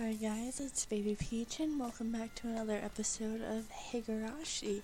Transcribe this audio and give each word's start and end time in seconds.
Hi 0.00 0.14
guys, 0.14 0.60
it's 0.60 0.86
Baby 0.86 1.14
Peach 1.14 1.60
and 1.60 1.78
welcome 1.78 2.10
back 2.10 2.34
to 2.36 2.48
another 2.48 2.80
episode 2.82 3.42
of 3.42 3.68
Higurashi. 3.70 4.80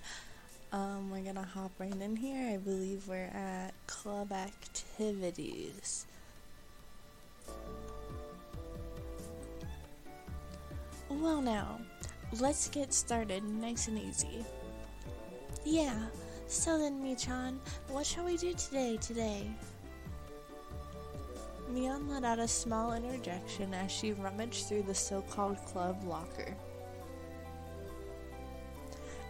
Um, 0.71 1.09
we're 1.09 1.23
gonna 1.23 1.41
hop 1.41 1.71
right 1.79 1.91
in 1.91 2.15
here. 2.15 2.53
I 2.53 2.57
believe 2.57 3.07
we're 3.07 3.31
at 3.33 3.71
club 3.87 4.31
activities. 4.31 6.05
Well 11.09 11.41
now, 11.41 11.79
let's 12.39 12.67
get 12.67 12.93
started 12.93 13.43
nice 13.43 13.87
and 13.87 13.97
easy. 13.97 14.45
Yeah, 15.65 15.97
so 16.45 16.77
then 16.77 17.01
Michan, 17.01 17.57
what 17.89 18.05
shall 18.05 18.25
we 18.25 18.37
do 18.37 18.53
today 18.53 18.97
today? 18.97 19.49
Mion 21.71 22.09
let 22.09 22.23
out 22.23 22.39
a 22.39 22.47
small 22.47 22.93
interjection 22.93 23.73
as 23.73 23.91
she 23.91 24.13
rummaged 24.13 24.67
through 24.67 24.83
the 24.83 24.95
so 24.95 25.21
called 25.21 25.57
club 25.65 26.01
locker. 26.05 26.55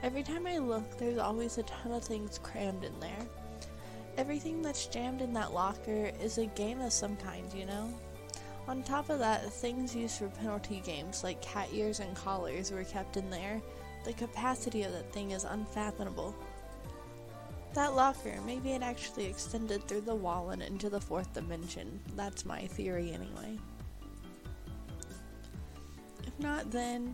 Every 0.04 0.22
time 0.22 0.46
I 0.46 0.60
look, 0.60 0.98
there's 0.98 1.18
always 1.18 1.58
a 1.58 1.64
ton 1.64 1.92
of 1.94 2.04
things 2.04 2.40
crammed 2.44 2.84
in 2.84 3.00
there. 3.00 3.26
Everything 4.18 4.62
that's 4.62 4.86
jammed 4.86 5.22
in 5.22 5.34
that 5.34 5.54
locker 5.54 6.12
is 6.22 6.38
a 6.38 6.46
game 6.46 6.80
of 6.82 6.94
some 6.94 7.16
kind, 7.18 7.52
you 7.54 7.66
know? 7.66 7.92
On 8.68 8.84
top 8.84 9.10
of 9.10 9.18
that, 9.20 9.52
things 9.52 9.96
used 9.96 10.20
for 10.20 10.28
penalty 10.28 10.82
games 10.86 11.24
like 11.24 11.42
cat 11.42 11.70
ears 11.72 12.00
and 12.00 12.16
collars 12.16 12.72
were 12.72 12.84
kept 12.84 13.18
in 13.18 13.30
there. 13.32 13.62
The 14.06 14.14
capacity 14.14 14.84
of 14.84 14.92
that 14.92 15.12
thing 15.12 15.32
is 15.32 15.44
unfathomable. 15.44 16.36
That 17.78 17.96
locker, 17.96 18.34
maybe 18.44 18.72
it 18.72 18.82
actually 18.82 19.26
extended 19.26 19.88
through 19.88 20.02
the 20.02 20.16
wall 20.16 20.50
and 20.50 20.64
into 20.64 20.90
the 20.90 21.00
fourth 21.00 21.32
dimension. 21.32 22.00
That's 22.16 22.44
my 22.44 22.66
theory, 22.66 23.12
anyway. 23.12 23.60
If 26.26 26.40
not, 26.40 26.72
then. 26.72 27.14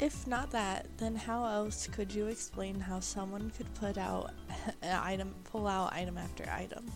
If 0.00 0.26
not 0.26 0.50
that, 0.52 0.86
then 0.96 1.14
how 1.14 1.44
else 1.44 1.88
could 1.88 2.10
you 2.10 2.28
explain 2.28 2.80
how 2.80 3.00
someone 3.00 3.50
could 3.50 3.72
put 3.74 3.98
out 3.98 4.30
item, 4.82 5.34
pull 5.44 5.66
out 5.66 5.92
item 5.92 6.16
after 6.16 6.48
item? 6.50 6.90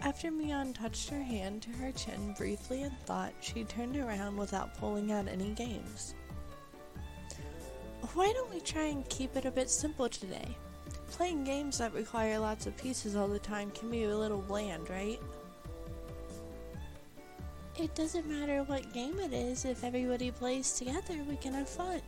After 0.00 0.32
Mion 0.32 0.74
touched 0.74 1.08
her 1.10 1.22
hand 1.22 1.62
to 1.62 1.70
her 1.78 1.92
chin 1.92 2.34
briefly 2.36 2.82
in 2.82 2.90
thought, 3.06 3.34
she 3.40 3.62
turned 3.62 3.96
around 3.96 4.36
without 4.36 4.76
pulling 4.78 5.12
out 5.12 5.28
any 5.28 5.50
games. 5.50 6.16
Why 8.14 8.32
don't 8.32 8.52
we 8.52 8.58
try 8.58 8.86
and 8.86 9.08
keep 9.08 9.36
it 9.36 9.44
a 9.44 9.52
bit 9.52 9.70
simple 9.70 10.08
today? 10.08 10.56
Playing 11.16 11.44
games 11.44 11.78
that 11.78 11.94
require 11.94 12.40
lots 12.40 12.66
of 12.66 12.76
pieces 12.76 13.14
all 13.14 13.28
the 13.28 13.38
time 13.38 13.70
can 13.70 13.88
be 13.88 14.02
a 14.02 14.18
little 14.18 14.42
bland, 14.42 14.90
right? 14.90 15.20
It 17.78 17.94
doesn't 17.94 18.26
matter 18.26 18.64
what 18.64 18.92
game 18.92 19.20
it 19.20 19.32
is, 19.32 19.64
if 19.64 19.84
everybody 19.84 20.32
plays 20.32 20.72
together, 20.72 21.14
we 21.28 21.36
can 21.36 21.54
have 21.54 21.68
fun. 21.68 22.02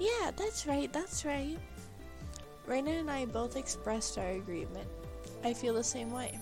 Yeah, 0.00 0.32
that's 0.36 0.66
right, 0.66 0.92
that's 0.92 1.24
right. 1.24 1.56
Raina 2.66 2.98
and 2.98 3.10
I 3.10 3.24
both 3.24 3.56
expressed 3.56 4.18
our 4.18 4.30
agreement. 4.30 4.88
I 5.44 5.54
feel 5.54 5.74
the 5.74 5.84
same 5.84 6.10
way. 6.10 6.36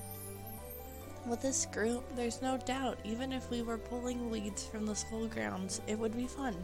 With 1.26 1.42
this 1.42 1.66
group, 1.66 2.02
there's 2.16 2.40
no 2.40 2.56
doubt, 2.56 2.98
even 3.04 3.30
if 3.30 3.50
we 3.50 3.60
were 3.60 3.76
pulling 3.78 4.30
weeds 4.30 4.64
from 4.64 4.86
the 4.86 4.96
school 4.96 5.26
grounds, 5.26 5.82
it 5.86 5.98
would 5.98 6.16
be 6.16 6.26
fun. 6.26 6.56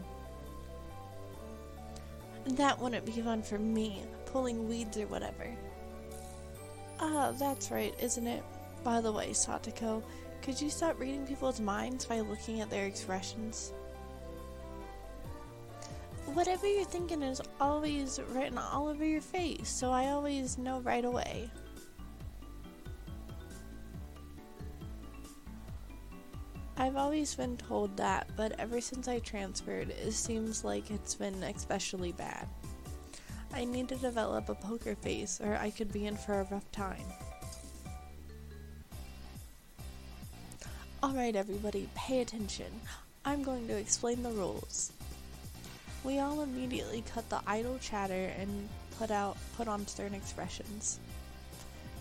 That 2.45 2.79
wouldn't 2.79 3.05
be 3.05 3.21
fun 3.21 3.41
for 3.41 3.57
me, 3.57 4.03
pulling 4.25 4.67
weeds 4.67 4.97
or 4.97 5.07
whatever. 5.07 5.47
Ah, 6.99 7.31
that's 7.37 7.71
right, 7.71 7.93
isn't 7.99 8.27
it? 8.27 8.43
By 8.83 9.01
the 9.01 9.11
way, 9.11 9.29
Satoko, 9.29 10.03
could 10.41 10.59
you 10.59 10.69
stop 10.69 10.99
reading 10.99 11.25
people's 11.25 11.61
minds 11.61 12.05
by 12.05 12.19
looking 12.19 12.59
at 12.59 12.69
their 12.69 12.85
expressions? 12.85 13.71
Whatever 16.33 16.67
you're 16.67 16.85
thinking 16.85 17.21
is 17.21 17.41
always 17.61 18.19
written 18.29 18.57
all 18.57 18.87
over 18.87 19.05
your 19.05 19.21
face, 19.21 19.69
so 19.69 19.91
I 19.91 20.07
always 20.07 20.57
know 20.57 20.79
right 20.81 21.05
away. 21.05 21.49
I've 26.83 26.97
always 26.97 27.33
been 27.33 27.55
told 27.55 27.95
that, 27.95 28.27
but 28.35 28.59
ever 28.59 28.81
since 28.81 29.07
I 29.07 29.19
transferred, 29.19 29.91
it 29.91 30.11
seems 30.11 30.65
like 30.65 30.91
it's 30.91 31.15
been 31.15 31.41
especially 31.43 32.11
bad. 32.11 32.45
I 33.53 33.63
need 33.63 33.87
to 33.87 33.95
develop 33.95 34.49
a 34.49 34.55
poker 34.55 34.93
face, 34.95 35.39
or 35.41 35.55
I 35.55 35.69
could 35.69 35.93
be 35.93 36.07
in 36.07 36.17
for 36.17 36.41
a 36.41 36.47
rough 36.51 36.69
time. 36.73 37.05
Alright, 41.01 41.37
everybody, 41.37 41.87
pay 41.95 42.19
attention. 42.19 42.81
I'm 43.23 43.43
going 43.43 43.65
to 43.69 43.77
explain 43.77 44.21
the 44.21 44.31
rules. 44.31 44.91
We 46.03 46.19
all 46.19 46.41
immediately 46.41 47.01
cut 47.13 47.29
the 47.29 47.39
idle 47.47 47.79
chatter 47.81 48.33
and 48.37 48.67
put 48.99 49.09
out 49.09 49.37
put 49.55 49.69
on 49.69 49.87
stern 49.87 50.13
expressions. 50.13 50.99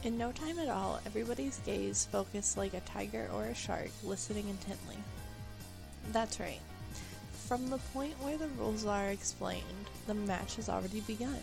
In 0.04 0.18
no 0.18 0.32
time 0.32 0.58
at 0.58 0.68
all, 0.68 1.00
everybody's 1.06 1.60
gaze 1.64 2.08
focused 2.10 2.56
like 2.56 2.74
a 2.74 2.80
tiger 2.80 3.28
or 3.32 3.44
a 3.44 3.54
shark, 3.54 3.90
listening 4.02 4.48
intently. 4.48 4.96
That's 6.10 6.40
right. 6.40 6.60
From 7.46 7.70
the 7.70 7.78
point 7.94 8.14
where 8.20 8.36
the 8.36 8.48
rules 8.58 8.84
are 8.84 9.10
explained, 9.10 9.62
the 10.08 10.14
match 10.14 10.56
has 10.56 10.68
already 10.68 11.02
begun. 11.02 11.38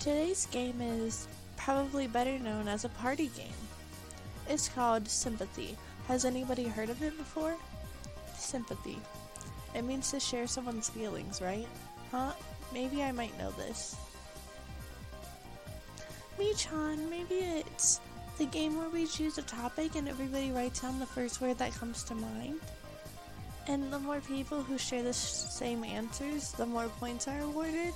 Today's 0.00 0.46
game 0.46 0.80
is 0.80 1.28
probably 1.56 2.08
better 2.08 2.38
known 2.40 2.66
as 2.66 2.84
a 2.84 2.88
party 2.88 3.30
game. 3.36 3.46
It's 4.48 4.68
called 4.68 5.06
Sympathy. 5.06 5.76
Has 6.08 6.24
anybody 6.24 6.64
heard 6.64 6.90
of 6.90 7.00
it 7.04 7.16
before? 7.16 7.54
Sympathy. 8.34 8.98
It 9.76 9.82
means 9.82 10.10
to 10.10 10.18
share 10.18 10.48
someone's 10.48 10.88
feelings, 10.88 11.40
right? 11.40 11.68
Huh? 12.10 12.32
Maybe 12.72 13.04
I 13.04 13.12
might 13.12 13.38
know 13.38 13.52
this. 13.52 13.94
Michan, 16.50 17.08
maybe 17.08 17.36
it's 17.36 18.00
the 18.38 18.44
game 18.44 18.76
where 18.76 18.88
we 18.88 19.06
choose 19.06 19.38
a 19.38 19.42
topic 19.42 19.94
and 19.94 20.08
everybody 20.08 20.50
writes 20.50 20.80
down 20.80 20.98
the 20.98 21.06
first 21.06 21.40
word 21.40 21.58
that 21.58 21.72
comes 21.74 22.02
to 22.04 22.14
mind. 22.14 22.58
And 23.68 23.92
the 23.92 24.00
more 24.00 24.20
people 24.20 24.60
who 24.60 24.76
share 24.76 25.04
the 25.04 25.12
same 25.12 25.84
answers, 25.84 26.50
the 26.52 26.66
more 26.66 26.88
points 26.98 27.28
are 27.28 27.40
awarded. 27.40 27.94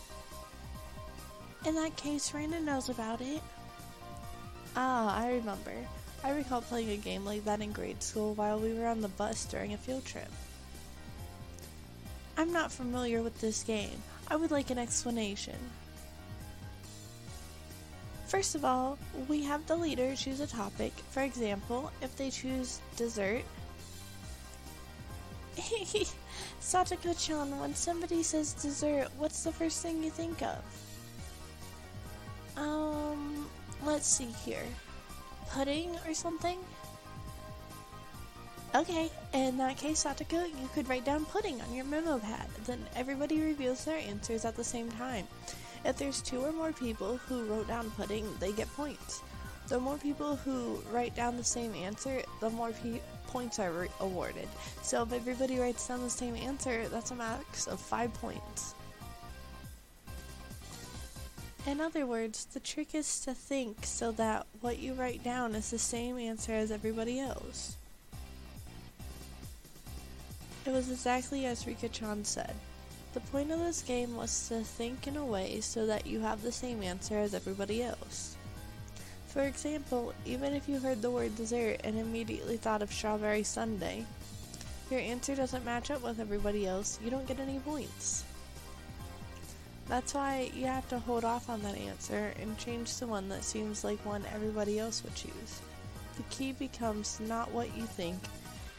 In 1.67 1.75
that 1.75 1.97
case, 1.97 2.31
Raina 2.31 2.63
knows 2.63 2.91
about 2.91 3.21
it. 3.21 3.43
Ah, 4.77 5.19
I 5.21 5.33
remember. 5.33 5.75
I 6.23 6.31
recall 6.31 6.61
playing 6.61 6.91
a 6.91 6.97
game 6.97 7.25
like 7.25 7.45
that 7.47 7.61
in 7.61 7.73
grade 7.73 8.03
school 8.05 8.35
while 8.35 8.61
we 8.61 8.73
were 8.73 8.87
on 8.87 9.01
the 9.01 9.09
bus 9.09 9.47
during 9.47 9.75
a 9.75 9.79
field 9.79 10.05
trip. 10.05 10.31
I'm 12.37 12.53
not 12.53 12.71
familiar 12.71 13.21
with 13.21 13.41
this 13.41 13.65
game. 13.65 14.03
I 14.29 14.37
would 14.37 14.53
like 14.53 14.71
an 14.71 14.79
explanation. 14.79 15.59
First 18.27 18.55
of 18.55 18.65
all, 18.65 18.99
we 19.29 19.43
have 19.45 19.67
the 19.67 19.77
leader 19.77 20.15
choose 20.17 20.41
a 20.41 20.47
topic. 20.47 20.93
For 21.11 21.23
example, 21.23 21.93
if 22.03 22.17
they 22.17 22.31
choose 22.31 22.81
dessert. 22.97 23.43
Satoko-chan, 26.61 27.59
when 27.61 27.75
somebody 27.75 28.23
says 28.23 28.55
dessert, 28.55 29.09
what's 29.19 29.45
the 29.45 29.53
first 29.53 29.83
thing 29.83 30.03
you 30.03 30.11
think 30.11 30.43
of? 30.43 30.59
Um, 32.57 33.47
let's 33.85 34.07
see 34.07 34.35
here. 34.45 34.65
Pudding 35.51 35.95
or 36.07 36.15
something? 36.15 36.59
Okay, 38.75 39.09
in 39.33 39.57
that 39.59 39.77
case, 39.77 40.03
Satoko, 40.05 40.49
you 40.49 40.69
could 40.75 40.89
write 40.89 41.05
down 41.05 41.25
pudding 41.27 41.61
on 41.61 41.73
your 41.73 41.85
memo 41.85 42.19
pad. 42.19 42.49
Then 42.67 42.85
everybody 42.97 43.41
reveals 43.41 43.85
their 43.85 43.99
answers 43.99 44.45
at 44.45 44.57
the 44.57 44.65
same 44.65 44.91
time. 44.91 45.29
If 45.85 45.99
there's 45.99 46.23
two 46.23 46.41
or 46.41 46.53
more 46.53 46.73
people 46.73 47.19
who 47.29 47.45
wrote 47.45 47.69
down 47.69 47.91
pudding, 47.91 48.27
they 48.41 48.53
get 48.53 48.75
points. 48.75 49.23
The 49.69 49.79
more 49.79 49.97
people 49.97 50.37
who 50.37 50.83
write 50.91 51.15
down 51.15 51.37
the 51.37 51.45
same 51.45 51.75
answer, 51.75 52.23
the 52.41 52.51
more 52.51 52.71
pe- 52.71 53.01
points 53.27 53.59
are 53.59 53.73
re- 53.73 53.89
awarded. 54.01 54.49
So 54.83 55.03
if 55.03 55.13
everybody 55.13 55.59
writes 55.59 55.89
down 55.89 56.03
the 56.03 56.11
same 56.11 56.37
answer, 56.37 56.89
that's 56.89 57.11
a 57.11 57.15
max 57.15 57.67
of 57.67 57.81
5 57.81 58.13
points. 58.15 58.75
In 61.67 61.81
other 61.81 62.07
words, 62.07 62.45
the 62.45 62.61
trick 62.61 62.95
is 62.95 63.21
to 63.21 63.33
think 63.33 63.87
so 63.87 64.13
that 64.13 64.47
what 64.61 64.79
you 64.79 64.93
write 64.93 65.25
down 65.25 65.55
is 65.55 65.71
the 65.71 65.79
same 65.79 66.19
answer 66.19 66.53
as 66.53 66.71
everybody 66.71 67.19
else. 67.19 67.77
It 70.67 70.73
was 70.73 70.91
exactly 70.91 71.47
as 71.47 71.67
Rika-chan 71.67 72.25
said. 72.25 72.55
The 73.15 73.21
point 73.21 73.53
of 73.53 73.61
this 73.61 73.83
game 73.83 74.17
was 74.17 74.49
to 74.49 74.61
think 74.63 75.07
in 75.07 75.17
a 75.17 75.25
way 75.25 75.61
so 75.61 75.87
that 75.87 76.05
you 76.05 76.19
have 76.21 76.43
the 76.43 76.51
same 76.51 76.83
answer 76.83 77.17
as 77.17 77.33
everybody 77.33 77.81
else. 77.81 78.37
For 79.29 79.43
example, 79.43 80.13
even 80.27 80.53
if 80.53 80.69
you 80.69 80.81
heard 80.81 81.01
the 81.01 81.13
word 81.13 81.37
dessert 81.37 81.81
and 81.85 81.97
immediately 81.97 82.57
thought 82.57 82.83
of 82.83 82.93
strawberry 82.93 83.45
sundae, 83.45 84.05
your 84.91 84.99
answer 84.99 85.37
doesn't 85.37 85.65
match 85.65 85.93
up 85.93 86.03
with 86.03 86.19
everybody 86.19 86.67
else, 86.67 86.99
you 87.05 87.11
don't 87.11 87.27
get 87.27 87.39
any 87.39 87.61
points. 87.61 88.25
That's 89.89 90.15
why 90.15 90.51
you 90.53 90.67
have 90.67 90.89
to 90.89 90.99
hold 90.99 91.25
off 91.25 91.49
on 91.49 91.63
that 91.63 91.77
answer 91.77 92.33
and 92.41 92.59
change 92.59 92.97
to 92.97 93.07
one 93.07 93.29
that 93.29 93.45
seems 93.45 93.85
like 93.85 94.05
one 94.05 94.25
everybody 94.35 94.79
else 94.79 95.05
would 95.05 95.15
choose. 95.15 95.61
the 96.17 96.23
key 96.31 96.53
becomes 96.53 97.21
not 97.21 97.51
what 97.53 97.77
you 97.77 97.85
think 97.85 98.17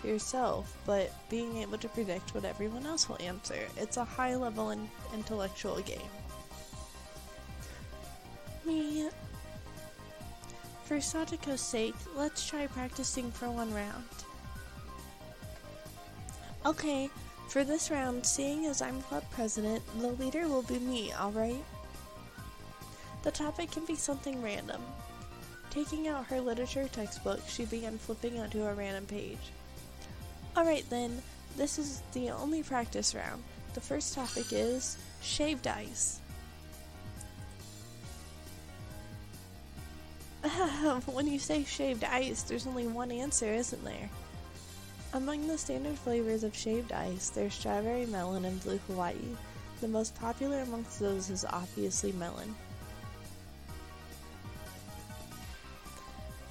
yourself, 0.05 0.77
but 0.85 1.11
being 1.29 1.57
able 1.57 1.77
to 1.77 1.89
predict 1.89 2.33
what 2.33 2.45
everyone 2.45 2.85
else 2.85 3.09
will 3.09 3.21
answer. 3.21 3.59
It's 3.77 3.97
a 3.97 4.05
high 4.05 4.35
level 4.35 4.71
in- 4.71 4.89
intellectual 5.13 5.79
game. 5.81 5.99
Me. 8.65 9.09
For 10.85 10.97
Satoko's 10.97 11.61
sake, 11.61 11.95
let's 12.15 12.47
try 12.47 12.67
practicing 12.67 13.31
for 13.31 13.49
one 13.49 13.73
round. 13.73 14.05
Okay, 16.65 17.09
for 17.47 17.63
this 17.63 17.91
round, 17.91 18.25
seeing 18.25 18.65
as 18.65 18.81
I'm 18.81 19.01
club 19.03 19.23
president, 19.31 19.83
the 19.99 20.09
leader 20.09 20.47
will 20.47 20.63
be 20.63 20.79
me, 20.79 21.13
alright? 21.13 21.63
The 23.23 23.31
topic 23.31 23.71
can 23.71 23.85
be 23.85 23.95
something 23.95 24.41
random. 24.41 24.81
Taking 25.69 26.07
out 26.07 26.25
her 26.27 26.39
literature 26.39 26.87
textbook, 26.87 27.41
she 27.47 27.65
began 27.65 27.97
flipping 27.97 28.39
onto 28.39 28.63
a 28.63 28.73
random 28.73 29.05
page. 29.05 29.51
Alright 30.57 30.89
then, 30.89 31.21
this 31.57 31.77
is 31.77 32.01
the 32.13 32.29
only 32.29 32.63
practice 32.63 33.13
round. 33.13 33.43
The 33.73 33.81
first 33.81 34.13
topic 34.13 34.53
is 34.53 34.97
shaved 35.21 35.67
ice. 35.67 36.21
when 41.07 41.27
you 41.27 41.39
say 41.39 41.65
shaved 41.65 42.05
ice, 42.05 42.43
there's 42.43 42.67
only 42.67 42.87
one 42.87 43.11
answer, 43.11 43.47
isn't 43.47 43.83
there? 43.83 44.09
Among 45.13 45.45
the 45.47 45.57
standard 45.57 45.97
flavors 45.97 46.43
of 46.43 46.55
shaved 46.55 46.93
ice, 46.93 47.29
there's 47.29 47.53
strawberry 47.53 48.05
melon 48.05 48.45
and 48.45 48.61
blue 48.63 48.79
Hawaii. 48.87 49.15
The 49.81 49.87
most 49.89 50.15
popular 50.15 50.61
amongst 50.61 50.99
those 50.99 51.29
is 51.29 51.45
obviously 51.45 52.13
melon. 52.13 52.55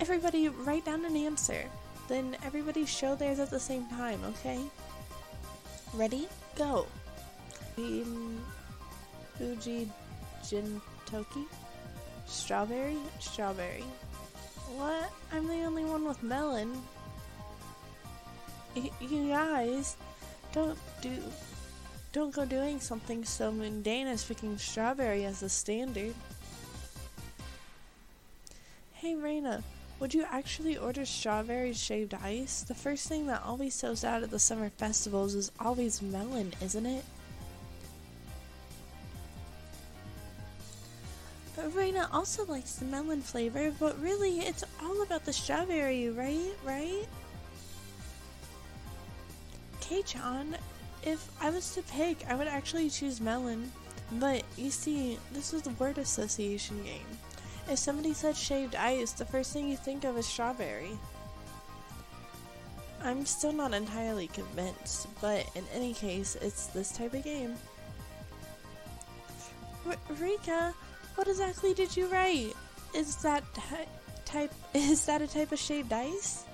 Everybody 0.00 0.48
write 0.48 0.84
down 0.84 1.06
an 1.06 1.16
answer. 1.16 1.64
Then 2.08 2.36
everybody 2.44 2.84
show 2.84 3.14
theirs 3.14 3.38
at 3.38 3.50
the 3.50 3.60
same 3.60 3.86
time, 3.86 4.20
okay? 4.24 4.60
Ready? 5.94 6.28
Go. 6.56 6.86
Um, 7.78 8.40
Uji 9.40 9.90
Kintoki? 10.42 11.46
Strawberry? 12.26 12.98
Strawberry. 13.20 13.84
What? 14.76 15.10
I'm 15.32 15.46
the 15.46 15.62
only 15.64 15.84
one 15.84 16.04
with 16.04 16.22
melon. 16.22 16.82
Y- 18.76 18.90
you 19.00 19.28
guys, 19.28 19.96
don't 20.52 20.78
do, 21.00 21.10
don't 22.12 22.34
go 22.34 22.44
doing 22.44 22.80
something 22.80 23.24
so 23.24 23.52
mundane 23.52 24.08
as 24.08 24.24
picking 24.24 24.58
strawberry 24.58 25.24
as 25.24 25.40
the 25.40 25.48
standard. 25.48 26.14
Hey, 28.94 29.14
Reina, 29.14 29.62
would 30.04 30.12
you 30.12 30.26
actually 30.30 30.76
order 30.76 31.06
strawberry 31.06 31.72
shaved 31.72 32.12
ice? 32.12 32.60
The 32.60 32.74
first 32.74 33.08
thing 33.08 33.26
that 33.28 33.42
always 33.42 33.72
sells 33.72 34.04
out 34.04 34.22
at 34.22 34.30
the 34.30 34.38
summer 34.38 34.68
festivals 34.68 35.34
is 35.34 35.50
always 35.58 36.02
melon, 36.02 36.52
isn't 36.60 36.84
it? 36.84 37.02
But 41.56 41.74
Reina 41.74 42.06
also 42.12 42.44
likes 42.44 42.74
the 42.74 42.84
melon 42.84 43.22
flavor, 43.22 43.72
but 43.80 43.98
really 43.98 44.40
it's 44.40 44.62
all 44.82 45.00
about 45.00 45.24
the 45.24 45.32
strawberry, 45.32 46.10
right? 46.10 46.52
Right? 46.66 47.06
Kei-chan, 49.80 50.54
if 51.02 51.30
I 51.40 51.48
was 51.48 51.72
to 51.76 51.82
pick, 51.84 52.28
I 52.28 52.34
would 52.34 52.48
actually 52.48 52.90
choose 52.90 53.22
melon. 53.22 53.72
But 54.12 54.42
you 54.58 54.70
see, 54.70 55.18
this 55.32 55.54
is 55.54 55.66
a 55.66 55.70
word 55.70 55.96
association 55.96 56.84
game. 56.84 57.23
If 57.68 57.78
somebody 57.78 58.12
said 58.12 58.36
shaved 58.36 58.74
ice, 58.74 59.12
the 59.12 59.24
first 59.24 59.52
thing 59.52 59.68
you 59.68 59.76
think 59.76 60.04
of 60.04 60.16
is 60.18 60.26
strawberry. 60.26 60.98
I'm 63.02 63.26
still 63.26 63.52
not 63.52 63.74
entirely 63.74 64.28
convinced, 64.28 65.08
but 65.20 65.46
in 65.54 65.64
any 65.74 65.92
case, 65.94 66.36
it's 66.40 66.66
this 66.68 66.92
type 66.96 67.14
of 67.14 67.24
game. 67.24 67.54
R- 69.86 69.96
Rika, 70.18 70.74
what 71.14 71.28
exactly 71.28 71.74
did 71.74 71.94
you 71.96 72.06
write? 72.08 72.54
Is 72.94 73.16
that 73.16 73.42
ty- 73.54 73.88
type? 74.24 74.52
Is 74.74 75.04
that 75.06 75.20
a 75.20 75.26
type 75.26 75.52
of 75.52 75.58
shaved 75.58 75.92
ice? 75.92 76.44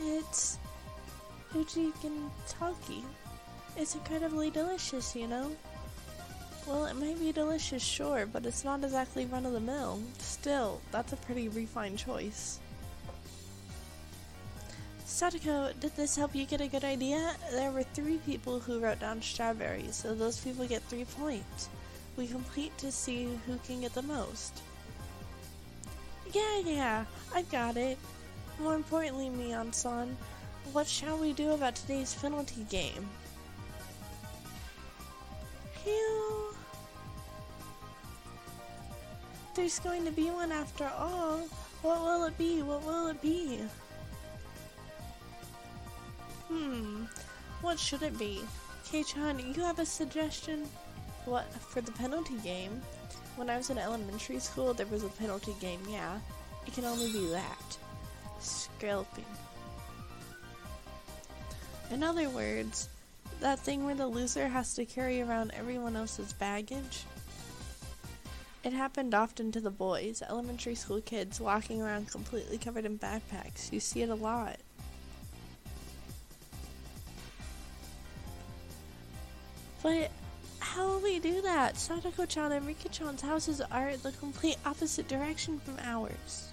It's 0.00 0.58
Uji 1.54 1.92
Kintoki. 2.02 3.02
It's 3.76 3.94
incredibly 3.94 4.50
delicious, 4.50 5.14
you 5.14 5.26
know. 5.28 5.50
Well, 6.66 6.86
it 6.86 6.94
might 6.94 7.18
be 7.18 7.32
delicious, 7.32 7.82
sure, 7.82 8.24
but 8.24 8.46
it's 8.46 8.64
not 8.64 8.84
exactly 8.84 9.26
run 9.26 9.44
of 9.44 9.52
the 9.52 9.60
mill. 9.60 10.00
Still, 10.18 10.80
that's 10.90 11.12
a 11.12 11.16
pretty 11.16 11.48
refined 11.48 11.98
choice. 11.98 12.60
Satoko, 15.04 15.78
did 15.80 15.94
this 15.96 16.16
help 16.16 16.34
you 16.34 16.46
get 16.46 16.60
a 16.60 16.68
good 16.68 16.84
idea? 16.84 17.34
There 17.50 17.70
were 17.70 17.82
three 17.82 18.18
people 18.18 18.60
who 18.60 18.80
wrote 18.80 19.00
down 19.00 19.20
strawberries, 19.20 19.96
so 19.96 20.14
those 20.14 20.40
people 20.40 20.66
get 20.66 20.82
three 20.84 21.04
points. 21.04 21.68
We 22.16 22.26
complete 22.26 22.76
to 22.78 22.90
see 22.90 23.28
who 23.46 23.58
can 23.66 23.82
get 23.82 23.94
the 23.94 24.02
most. 24.02 24.62
Yeah, 26.32 26.60
yeah, 26.64 27.04
I 27.34 27.42
got 27.42 27.76
it. 27.76 27.98
More 28.58 28.74
importantly, 28.74 29.28
Mion-san, 29.28 30.16
what 30.72 30.86
shall 30.86 31.18
we 31.18 31.32
do 31.32 31.50
about 31.50 31.74
today's 31.74 32.14
penalty 32.14 32.64
game? 32.70 33.08
Phew. 35.82 36.41
There's 39.54 39.78
going 39.80 40.04
to 40.06 40.10
be 40.10 40.30
one 40.30 40.50
after 40.50 40.90
all. 40.96 41.40
What 41.82 42.00
will 42.00 42.24
it 42.24 42.38
be? 42.38 42.62
What 42.62 42.84
will 42.84 43.08
it 43.08 43.20
be? 43.20 43.60
Hmm, 46.48 47.04
what 47.60 47.78
should 47.78 48.02
it 48.02 48.18
be? 48.18 48.42
Kei-chan, 48.84 49.38
you 49.54 49.62
have 49.62 49.78
a 49.78 49.86
suggestion? 49.86 50.66
What, 51.26 51.52
for 51.52 51.80
the 51.80 51.92
penalty 51.92 52.36
game? 52.42 52.80
When 53.36 53.48
I 53.48 53.56
was 53.56 53.70
in 53.70 53.78
elementary 53.78 54.38
school, 54.38 54.74
there 54.74 54.86
was 54.86 55.04
a 55.04 55.08
penalty 55.08 55.54
game, 55.60 55.80
yeah. 55.88 56.18
It 56.66 56.74
can 56.74 56.84
only 56.84 57.12
be 57.12 57.26
that. 57.28 57.78
Scalping. 58.40 59.24
In 61.90 62.02
other 62.02 62.28
words, 62.30 62.88
that 63.40 63.58
thing 63.58 63.84
where 63.84 63.94
the 63.94 64.06
loser 64.06 64.48
has 64.48 64.74
to 64.74 64.84
carry 64.84 65.20
around 65.20 65.52
everyone 65.54 65.96
else's 65.96 66.32
baggage? 66.32 67.04
It 68.64 68.72
happened 68.72 69.12
often 69.12 69.50
to 69.52 69.60
the 69.60 69.70
boys, 69.70 70.22
elementary 70.28 70.76
school 70.76 71.00
kids 71.00 71.40
walking 71.40 71.82
around 71.82 72.10
completely 72.10 72.58
covered 72.58 72.84
in 72.84 72.96
backpacks. 72.96 73.72
You 73.72 73.80
see 73.80 74.02
it 74.02 74.08
a 74.08 74.14
lot. 74.14 74.58
But 79.82 80.12
how 80.60 80.86
will 80.86 81.00
we 81.00 81.18
do 81.18 81.42
that? 81.42 81.74
Satoko-chan 81.74 82.52
and 82.52 82.64
Rika-chan's 82.64 83.20
houses 83.20 83.60
are 83.60 83.96
the 83.96 84.12
complete 84.12 84.58
opposite 84.64 85.08
direction 85.08 85.58
from 85.58 85.76
ours. 85.82 86.48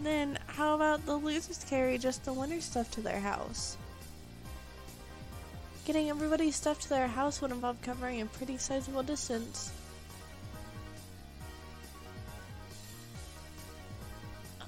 Then 0.00 0.36
how 0.48 0.74
about 0.74 1.06
the 1.06 1.14
losers 1.16 1.64
carry 1.70 1.96
just 1.96 2.24
the 2.24 2.32
winner 2.32 2.60
stuff 2.60 2.90
to 2.92 3.00
their 3.00 3.20
house? 3.20 3.76
Getting 5.84 6.10
everybody's 6.10 6.56
stuff 6.56 6.80
to 6.80 6.88
their 6.88 7.06
house 7.06 7.40
would 7.40 7.52
involve 7.52 7.80
covering 7.82 8.20
a 8.20 8.26
pretty 8.26 8.58
sizable 8.58 9.04
distance. 9.04 9.70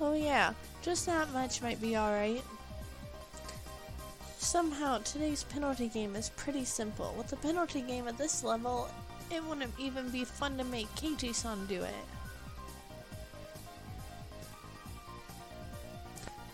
Oh 0.07 0.13
yeah, 0.13 0.53
just 0.83 1.07
that 1.07 1.33
much 1.33 1.63
might 1.63 1.81
be 1.81 1.97
alright. 1.97 2.45
Somehow, 4.37 4.99
today's 4.99 5.45
penalty 5.45 5.89
game 5.89 6.15
is 6.15 6.29
pretty 6.37 6.67
simple. 6.67 7.15
With 7.17 7.33
a 7.33 7.37
penalty 7.37 7.81
game 7.81 8.07
at 8.07 8.19
this 8.19 8.45
level, 8.45 8.91
it 9.31 9.43
wouldn't 9.43 9.73
even 9.79 10.11
be 10.11 10.27
fun 10.27 10.59
to 10.59 10.65
make 10.65 10.95
Keiichi-san 10.97 11.65
do 11.69 11.83
it. 11.83 12.05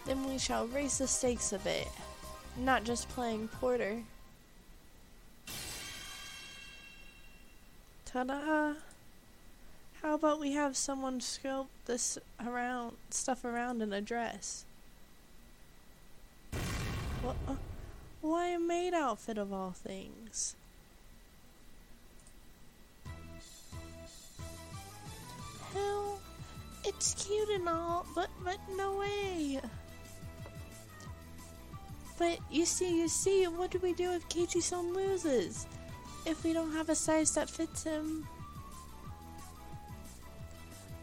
Then 0.07 0.25
we 0.29 0.39
shall 0.39 0.69
raise 0.69 0.99
the 0.99 1.09
stakes 1.09 1.53
a 1.53 1.59
bit. 1.59 1.89
Not 2.57 2.85
just 2.85 3.09
playing 3.09 3.49
Porter. 3.49 4.01
Ta-da! 8.05 8.75
How 10.03 10.15
about 10.15 10.41
we 10.41 10.53
have 10.53 10.79
someone 10.79 11.21
scope 11.21 11.69
this 11.85 12.17
around 12.45 12.97
stuff 13.11 13.45
around 13.45 13.83
in 13.83 13.93
a 13.93 14.01
dress? 14.01 14.65
What? 17.23 17.37
Uh, 17.47 17.57
why 18.23 18.47
a 18.49 18.59
maid 18.59 18.95
outfit 18.95 19.37
of 19.37 19.53
all 19.53 19.73
things? 19.73 20.57
Hell, 25.75 26.19
it's 26.85 27.15
cute 27.23 27.51
and 27.51 27.69
all, 27.69 28.07
but 28.15 28.31
but 28.43 28.59
no 28.77 28.97
way. 28.97 29.61
But 32.19 32.39
you 32.51 32.65
see, 32.65 33.01
you 33.01 33.09
see, 33.09 33.45
what 33.45 33.71
do 33.71 33.79
we 33.79 33.93
do 33.93 34.13
if 34.13 34.27
Keiichi-san 34.31 34.95
loses? 34.95 35.67
If 36.27 36.43
we 36.43 36.55
don't 36.55 36.73
have 36.73 36.89
a 36.89 36.95
size 36.95 37.35
that 37.35 37.51
fits 37.51 37.85
him? 37.85 38.27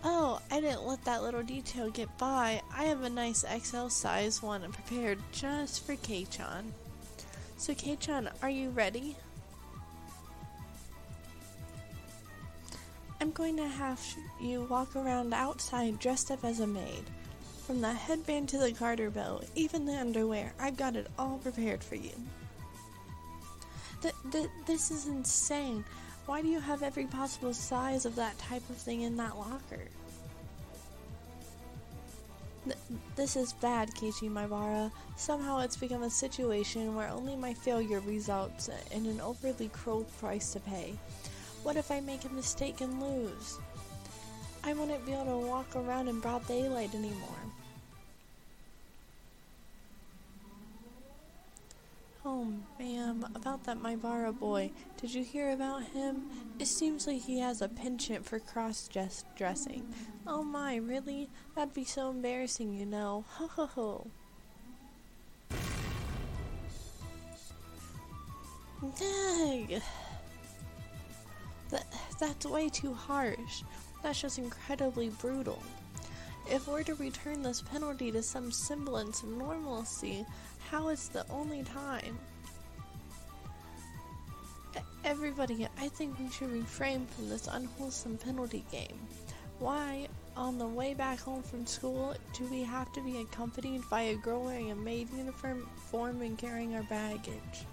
Oh, 0.10 0.40
I 0.50 0.62
didn't 0.62 0.88
let 0.88 1.04
that 1.04 1.22
little 1.22 1.44
detail 1.44 1.90
get 1.90 2.18
by. 2.18 2.62
I 2.74 2.86
have 2.86 3.04
a 3.04 3.10
nice 3.10 3.44
XL 3.44 3.90
size 3.90 4.42
one 4.42 4.62
prepared 4.72 5.20
just 5.34 5.86
for 5.86 5.98
Kei-chan. 5.98 6.74
So 7.58 7.74
Kei-chan, 7.74 8.30
are 8.42 8.50
you 8.50 8.70
ready? 8.70 9.18
I'm 13.20 13.32
going 13.32 13.58
to 13.58 13.68
have 13.68 14.00
you 14.40 14.62
walk 14.70 14.96
around 14.96 15.34
outside 15.34 16.00
dressed 16.00 16.32
up 16.32 16.46
as 16.46 16.62
a 16.62 16.68
maid. 16.68 17.04
From 17.66 17.82
the 17.82 17.92
headband 17.92 18.48
to 18.50 18.58
the 18.60 18.72
garter 18.72 19.10
belt, 19.10 19.46
even 19.56 19.86
the 19.86 20.00
underwear, 20.00 20.54
I've 20.58 20.78
got 20.78 20.96
it 20.96 21.08
all 21.20 21.38
prepared 21.40 21.84
for 21.84 21.96
you. 21.96 22.14
Th- 24.02 24.16
th- 24.32 24.50
this 24.68 24.90
is 24.90 25.08
insane. 25.08 25.84
Why 26.28 26.42
do 26.42 26.48
you 26.48 26.62
have 26.62 26.82
every 26.82 27.08
possible 27.08 27.54
size 27.54 28.06
of 28.06 28.16
that 28.16 28.38
type 28.38 28.70
of 28.70 28.78
thing 28.78 29.02
in 29.02 29.18
that 29.18 29.38
locker? 29.38 29.84
Th- 32.68 33.00
this 33.16 33.38
is 33.38 33.54
bad, 33.54 33.92
Keiichi 33.92 34.30
Maebara. 34.30 34.92
Somehow 35.16 35.60
it's 35.60 35.78
become 35.78 36.04
a 36.04 36.10
situation 36.10 36.96
where 36.96 37.08
only 37.08 37.38
my 37.38 37.54
failure 37.54 38.02
results 38.02 38.70
in 38.92 39.06
an 39.06 39.22
overly 39.22 39.70
cruel 39.70 40.06
price 40.20 40.52
to 40.52 40.60
pay. 40.60 40.94
What 41.64 41.78
if 41.78 41.92
I 41.92 42.02
make 42.02 42.26
a 42.26 42.30
mistake 42.30 42.82
and 42.82 43.02
lose? 43.02 43.60
I 44.66 44.74
wouldn't 44.74 45.06
be 45.06 45.14
able 45.14 45.42
to 45.42 45.48
walk 45.48 45.78
around 45.78 46.10
in 46.10 46.20
broad 46.20 46.46
daylight 46.46 46.94
anymore. 46.94 47.37
Oh, 52.30 52.46
ma'am, 52.78 53.26
about 53.36 53.64
that 53.64 53.78
Maebara 53.78 54.38
boy. 54.38 54.72
Did 55.00 55.14
you 55.14 55.24
hear 55.24 55.52
about 55.52 55.82
him? 55.82 56.24
It 56.60 56.68
seems 56.68 57.08
like 57.08 57.22
he 57.22 57.40
has 57.40 57.62
a 57.62 57.70
penchant 57.70 58.26
for 58.26 58.38
cross 58.38 58.90
dressing. 59.38 59.88
Oh 60.28 60.44
my, 60.44 60.76
really? 60.76 61.30
That'd 61.56 61.74
be 61.74 61.86
so 61.86 62.10
embarrassing, 62.10 62.74
you 62.74 62.86
know. 62.86 63.24
Ho 63.30 63.48
ho 63.48 63.66
ho. 63.66 64.08
Dang. 69.00 69.82
That, 71.70 71.86
that's 72.20 72.46
way 72.46 72.68
too 72.68 72.94
harsh. 72.94 73.64
That's 74.04 74.20
just 74.20 74.38
incredibly 74.38 75.12
brutal. 75.12 75.64
If 76.50 76.68
we're 76.68 76.84
to 76.84 76.96
return 76.96 77.42
this 77.42 77.62
penalty 77.62 78.12
to 78.12 78.22
some 78.22 78.52
semblance 78.52 79.24
of 79.24 79.30
normalcy, 79.30 80.26
how 80.70 80.90
it's 80.90 81.08
the 81.08 81.26
only 81.30 81.64
time? 81.64 82.18
Everybody, 85.04 85.68
I 85.80 85.88
think 85.88 86.20
we 86.20 86.30
should 86.30 86.52
refrain 86.52 87.06
from 87.08 87.30
this 87.30 87.48
unwholesome 87.48 88.18
penalty 88.18 88.66
game. 88.72 89.00
Why, 89.60 90.08
on 90.36 90.58
the 90.58 90.68
way 90.68 90.94
back 90.94 91.20
home 91.20 91.42
from 91.42 91.66
school, 91.66 92.14
do 92.34 92.46
we 92.46 92.62
have 92.64 92.92
to 92.94 93.02
be 93.02 93.22
accompanied 93.22 93.82
by 93.90 94.02
a 94.02 94.16
girl 94.16 94.44
wearing 94.44 94.72
a 94.72 94.76
maid 94.76 95.10
uniform 95.12 95.68
form 95.90 96.22
and 96.22 96.38
carrying 96.38 96.76
our 96.76 96.84
baggage? 96.84 97.66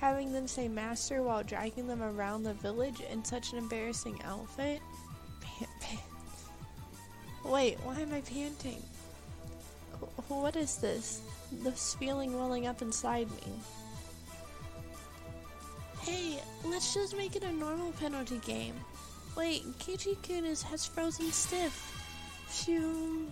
Having 0.00 0.32
them 0.32 0.48
say 0.48 0.66
master 0.66 1.22
while 1.22 1.44
dragging 1.44 1.86
them 1.86 2.02
around 2.02 2.42
the 2.42 2.54
village 2.54 3.00
in 3.00 3.24
such 3.24 3.52
an 3.52 3.58
embarrassing 3.58 4.20
outfit? 4.24 4.80
Pant, 5.40 5.70
pant. 5.80 6.00
Wait, 7.44 7.78
why 7.84 8.00
am 8.00 8.12
I 8.12 8.22
panting? 8.22 8.82
What 10.28 10.56
is 10.56 10.76
this? 10.76 11.20
This 11.52 11.94
feeling 11.94 12.38
welling 12.38 12.66
up 12.66 12.82
inside 12.82 13.28
me. 13.30 13.52
Hey, 16.00 16.38
let's 16.64 16.94
just 16.94 17.16
make 17.16 17.36
it 17.36 17.44
a 17.44 17.52
normal 17.52 17.92
penalty 17.92 18.38
game. 18.38 18.74
Wait, 19.36 19.62
Keiichi-kun 19.78 20.44
is 20.44 20.62
has 20.62 20.86
frozen 20.86 21.30
stiff. 21.30 21.72
Phew. 22.48 23.30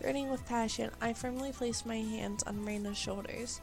Grinning 0.00 0.30
with 0.30 0.46
passion, 0.46 0.90
I 1.00 1.12
firmly 1.12 1.52
place 1.52 1.86
my 1.86 1.96
hands 1.96 2.42
on 2.42 2.64
Reina's 2.64 2.98
shoulders. 2.98 3.60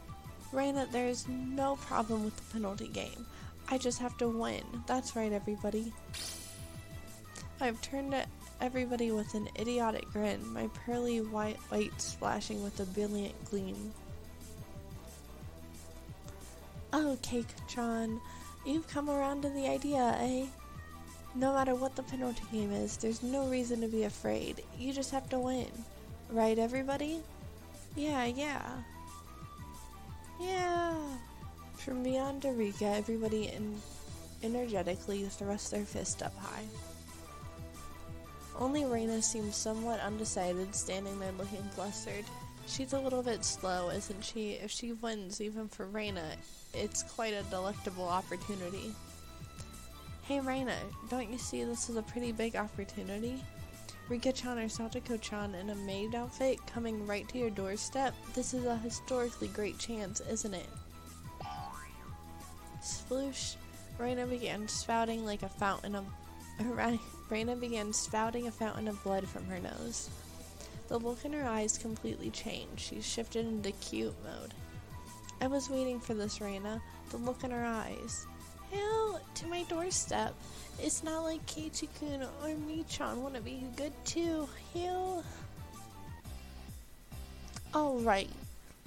Reina, 0.52 0.86
there's 0.90 1.26
no 1.28 1.76
problem 1.76 2.24
with 2.24 2.36
the 2.36 2.52
penalty 2.52 2.88
game. 2.88 3.26
I 3.68 3.78
just 3.78 3.98
have 3.98 4.16
to 4.18 4.28
win. 4.28 4.62
That's 4.86 5.16
right, 5.16 5.32
everybody. 5.32 5.92
I've 7.60 7.80
turned 7.82 8.12
to 8.12 8.26
everybody 8.60 9.10
with 9.10 9.34
an 9.34 9.48
idiotic 9.58 10.10
grin, 10.12 10.46
my 10.52 10.68
pearly 10.84 11.20
white 11.20 11.58
whites 11.70 12.04
splashing 12.04 12.62
with 12.62 12.78
a 12.80 12.84
brilliant 12.86 13.44
gleam. 13.50 13.92
Oh, 16.92 17.18
Kei-chan, 17.22 18.20
you've 18.64 18.88
come 18.88 19.10
around 19.10 19.42
to 19.42 19.48
the 19.50 19.66
idea, 19.68 20.16
eh? 20.20 20.46
No 21.34 21.52
matter 21.52 21.74
what 21.74 21.96
the 21.96 22.04
penalty 22.04 22.44
game 22.52 22.72
is, 22.72 22.96
there's 22.96 23.22
no 23.22 23.48
reason 23.48 23.80
to 23.80 23.88
be 23.88 24.04
afraid. 24.04 24.62
You 24.78 24.92
just 24.92 25.10
have 25.10 25.28
to 25.30 25.38
win. 25.38 25.70
Right, 26.30 26.58
everybody? 26.58 27.20
Yeah, 27.96 28.24
yeah. 28.26 28.62
Yeah. 30.40 30.96
From 31.76 32.02
beyond 32.04 32.44
Eureka, 32.44 32.86
everybody 32.86 33.52
energetically 34.42 35.24
thrust 35.24 35.70
their 35.72 35.84
fist 35.84 36.22
up 36.22 36.36
high. 36.38 36.64
Only 38.56 38.84
Reina 38.84 39.20
seems 39.20 39.56
somewhat 39.56 40.00
undecided, 40.00 40.74
standing 40.74 41.18
there 41.18 41.32
looking 41.32 41.62
flustered. 41.74 42.24
She's 42.66 42.92
a 42.92 42.98
little 42.98 43.22
bit 43.22 43.44
slow, 43.44 43.90
isn't 43.90 44.24
she? 44.24 44.52
If 44.52 44.70
she 44.70 44.92
wins, 44.92 45.40
even 45.40 45.68
for 45.68 45.86
Reina, 45.86 46.36
it's 46.72 47.02
quite 47.02 47.34
a 47.34 47.42
delectable 47.44 48.08
opportunity. 48.08 48.94
Hey 50.22 50.40
Reina, 50.40 50.76
don't 51.10 51.30
you 51.30 51.36
see 51.36 51.64
this 51.64 51.90
is 51.90 51.96
a 51.96 52.02
pretty 52.02 52.32
big 52.32 52.56
opportunity? 52.56 53.42
Rika-chan 54.08 54.58
or 54.58 54.68
Satoko-chan 54.68 55.54
in 55.54 55.70
a 55.70 55.74
maid 55.74 56.14
outfit 56.14 56.58
coming 56.66 57.06
right 57.06 57.28
to 57.28 57.38
your 57.38 57.50
doorstep? 57.50 58.14
This 58.34 58.54
is 58.54 58.64
a 58.64 58.76
historically 58.78 59.48
great 59.48 59.78
chance, 59.78 60.20
isn't 60.20 60.54
it? 60.54 60.68
Sploosh! 62.82 63.56
Reina 63.98 64.26
began 64.26 64.68
spouting 64.68 65.24
like 65.24 65.42
a 65.42 65.48
fountain 65.48 65.94
of... 65.94 66.06
Reina 67.30 67.56
began 67.56 67.92
spouting 67.92 68.46
a 68.46 68.52
fountain 68.52 68.88
of 68.88 69.02
blood 69.02 69.26
from 69.26 69.46
her 69.46 69.58
nose. 69.58 70.10
The 70.88 70.98
look 70.98 71.24
in 71.24 71.32
her 71.32 71.46
eyes 71.46 71.78
completely 71.78 72.30
changed. 72.30 72.80
She 72.80 73.00
shifted 73.00 73.46
into 73.46 73.72
cute 73.72 74.14
mode. 74.22 74.52
I 75.40 75.46
was 75.46 75.70
waiting 75.70 75.98
for 75.98 76.14
this, 76.14 76.40
Reina. 76.40 76.80
The 77.10 77.16
look 77.16 77.42
in 77.42 77.50
her 77.50 77.64
eyes. 77.64 78.26
Hell, 78.70 79.20
to 79.34 79.46
my 79.46 79.62
doorstep. 79.64 80.34
It's 80.78 81.02
not 81.02 81.22
like 81.22 81.44
Keiichi-kun 81.46 82.22
or 82.22 82.48
Michan 82.68 83.16
want 83.16 83.34
to 83.34 83.40
be 83.40 83.64
good 83.76 83.92
too. 84.04 84.48
Hell. 84.74 85.24
Alright. 87.74 88.30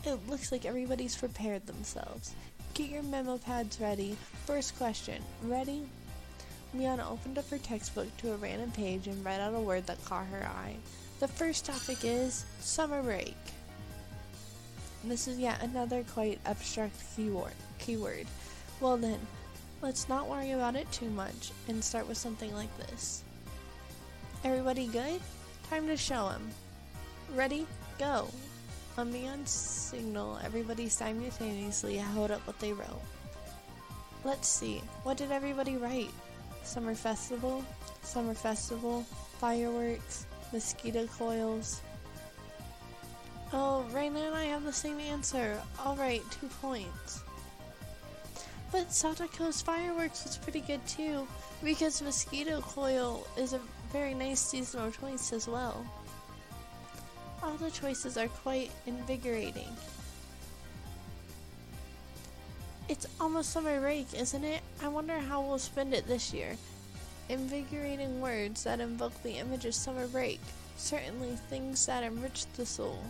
It 0.05 0.29
looks 0.29 0.51
like 0.51 0.65
everybody's 0.65 1.15
prepared 1.15 1.65
themselves. 1.65 2.33
Get 2.73 2.89
your 2.89 3.03
memo 3.03 3.37
pads 3.37 3.81
ready. 3.81 4.15
First 4.45 4.77
question. 4.77 5.23
Ready? 5.43 5.87
Mion 6.75 6.99
opened 6.99 7.37
up 7.37 7.49
her 7.49 7.57
textbook 7.57 8.15
to 8.17 8.33
a 8.33 8.37
random 8.37 8.71
page 8.71 9.07
and 9.07 9.23
read 9.23 9.39
out 9.39 9.53
a 9.53 9.59
word 9.59 9.87
that 9.87 10.03
caught 10.05 10.27
her 10.27 10.45
eye. 10.45 10.75
The 11.19 11.27
first 11.27 11.65
topic 11.65 11.99
is 12.03 12.45
summer 12.59 13.01
break. 13.01 13.35
This 15.03 15.27
is 15.27 15.39
yet 15.39 15.63
another 15.63 16.03
quite 16.13 16.39
abstract 16.45 16.95
keyword. 17.15 17.53
Keyword. 17.79 18.27
Well 18.81 18.97
then, 18.97 19.19
let's 19.81 20.09
not 20.09 20.27
worry 20.27 20.51
about 20.51 20.75
it 20.75 20.91
too 20.91 21.09
much 21.09 21.51
and 21.67 21.83
start 21.83 22.07
with 22.07 22.17
something 22.17 22.53
like 22.53 22.75
this. 22.77 23.23
Everybody 24.43 24.87
good? 24.87 25.21
Time 25.69 25.87
to 25.87 25.97
show 25.97 26.27
'em. 26.29 26.51
Ready? 27.33 27.65
Go. 27.97 28.27
On 28.97 29.11
Mion's 29.11 29.51
signal, 29.51 30.39
everybody 30.43 30.89
simultaneously 30.89 31.97
held 31.97 32.31
up 32.31 32.45
what 32.45 32.59
they 32.59 32.73
wrote. 32.73 33.01
Let's 34.23 34.47
see. 34.47 34.81
What 35.03 35.17
did 35.17 35.31
everybody 35.31 35.77
write? 35.77 36.11
Summer 36.67 36.95
festival, 36.95 37.63
summer 38.01 38.33
festival, 38.33 39.03
fireworks, 39.39 40.27
mosquito 40.51 41.07
coils. 41.07 41.81
Oh, 43.53 43.85
Reina 43.93 44.19
and 44.19 44.35
I 44.35 44.43
have 44.43 44.65
the 44.65 44.73
same 44.73 44.99
answer. 44.99 45.59
Alright, 45.83 46.23
two 46.29 46.47
points. 46.61 47.23
But 48.69 48.89
Satoko's 48.89 49.61
fireworks 49.61 50.25
was 50.25 50.37
pretty 50.37 50.59
good 50.59 50.85
too, 50.85 51.25
because 51.63 52.01
mosquito 52.01 52.59
coil 52.59 53.25
is 53.37 53.53
a 53.53 53.61
very 53.93 54.13
nice 54.13 54.41
seasonal 54.41 54.91
choice 54.91 55.31
as 55.31 55.47
well. 55.47 55.85
All 57.41 57.55
the 57.55 57.71
choices 57.71 58.17
are 58.17 58.27
quite 58.27 58.71
invigorating. 58.85 59.69
It's 62.89 63.05
almost 63.19 63.49
summer 63.49 63.81
break, 63.81 64.13
isn't 64.13 64.45
it? 64.45 64.61
I 64.81 64.87
wonder 64.87 65.19
how 65.19 65.41
we'll 65.41 65.59
spend 65.59 65.93
it 65.93 66.07
this 66.07 66.33
year. 66.33 66.55
Invigorating 67.27 68.21
words 68.21 68.63
that 68.63 68.79
invoke 68.79 69.21
the 69.23 69.37
image 69.39 69.65
of 69.65 69.75
summer 69.75 70.07
break. 70.07 70.39
Certainly 70.77 71.35
things 71.49 71.85
that 71.85 72.03
enrich 72.03 72.45
the 72.55 72.65
soul. 72.65 73.03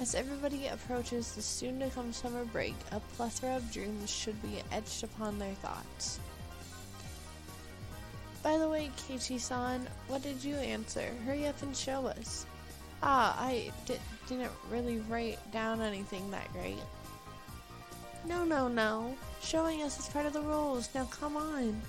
As 0.00 0.16
everybody 0.16 0.66
approaches 0.66 1.34
the 1.34 1.42
soon 1.42 1.78
to 1.80 1.88
come 1.90 2.12
summer 2.12 2.44
break, 2.46 2.74
a 2.90 2.98
plethora 3.14 3.56
of 3.56 3.72
dreams 3.72 4.10
should 4.10 4.40
be 4.42 4.60
etched 4.72 5.04
upon 5.04 5.38
their 5.38 5.54
thoughts. 5.54 6.18
By 8.42 8.58
the 8.58 8.68
way, 8.68 8.90
Keiichi-san, 8.96 9.86
what 10.08 10.22
did 10.22 10.42
you 10.42 10.56
answer? 10.56 11.08
Hurry 11.24 11.46
up 11.46 11.62
and 11.62 11.76
show 11.76 12.06
us. 12.06 12.44
Ah, 13.04 13.36
I 13.38 13.70
di 13.86 13.98
didn't 14.28 14.52
really 14.68 14.98
write 15.08 15.38
down 15.52 15.80
anything 15.80 16.28
that 16.32 16.52
great. 16.52 16.82
No, 18.26 18.44
no, 18.44 18.66
no. 18.68 19.16
Showing 19.40 19.82
us 19.82 19.98
is 20.00 20.08
part 20.08 20.26
of 20.26 20.32
the 20.32 20.40
rules. 20.40 20.88
Now 20.94 21.04
come 21.04 21.36
on. 21.36 21.80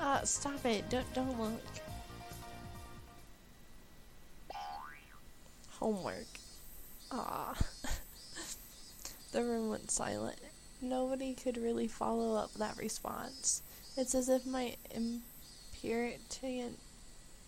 Ah, 0.00 0.20
stop 0.24 0.64
it. 0.64 0.88
Don't, 0.90 1.14
don't 1.14 1.40
look. 1.40 1.60
Homework. 5.78 6.26
Ah. 7.12 7.56
the 9.32 9.42
room 9.42 9.70
went 9.70 9.90
silent. 9.90 10.38
Nobody 10.82 11.34
could 11.34 11.56
really 11.56 11.86
follow 11.86 12.34
up 12.36 12.52
that 12.54 12.76
response. 12.76 13.62
It's 13.96 14.14
as 14.14 14.28
if 14.28 14.46
my 14.46 14.76
imperitant 14.94 16.78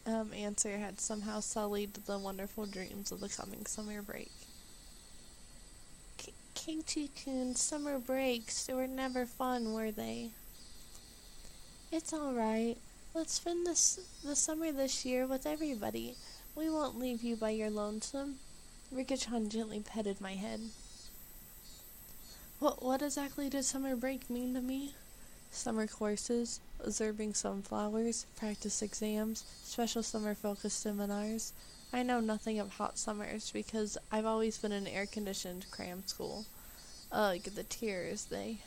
um, 0.06 0.32
answer 0.34 0.78
had 0.78 1.00
somehow 1.00 1.40
sullied 1.40 1.94
the 1.94 2.18
wonderful 2.18 2.66
dreams 2.66 3.10
of 3.10 3.20
the 3.20 3.28
coming 3.28 3.66
summer 3.66 4.02
break. 4.02 4.30
Keiichi-kun, 6.64 7.56
summer 7.56 7.98
breaks, 7.98 8.66
they 8.66 8.72
were 8.72 8.86
never 8.86 9.26
fun, 9.26 9.72
were 9.72 9.90
they? 9.90 10.30
It's 11.90 12.12
alright. 12.12 12.78
Let's 13.14 13.32
spend 13.32 13.66
this, 13.66 13.98
the 14.24 14.36
summer 14.36 14.70
this 14.70 15.04
year 15.04 15.26
with 15.26 15.44
everybody. 15.44 16.14
We 16.54 16.70
won't 16.70 17.00
leave 17.00 17.24
you 17.24 17.34
by 17.34 17.50
your 17.50 17.68
lonesome. 17.68 18.36
Rika-chan 18.92 19.48
gently 19.48 19.80
petted 19.80 20.20
my 20.20 20.34
head. 20.34 20.60
What, 22.60 22.80
what 22.80 23.02
exactly 23.02 23.48
does 23.48 23.66
summer 23.66 23.96
break 23.96 24.30
mean 24.30 24.54
to 24.54 24.60
me? 24.60 24.94
Summer 25.50 25.88
courses, 25.88 26.60
observing 26.78 27.34
sunflowers, 27.34 28.24
practice 28.36 28.82
exams, 28.82 29.42
special 29.64 30.04
summer 30.04 30.36
focus 30.36 30.74
seminars. 30.74 31.52
I 31.92 32.04
know 32.04 32.20
nothing 32.20 32.60
of 32.60 32.74
hot 32.74 32.98
summers 32.98 33.50
because 33.50 33.98
I've 34.12 34.26
always 34.26 34.58
been 34.58 34.72
in 34.72 34.86
air 34.86 35.06
conditioned 35.06 35.66
cram 35.72 36.04
school. 36.06 36.46
Ugh, 37.12 37.42
the 37.42 37.64
tears, 37.64 38.24
they. 38.26 38.58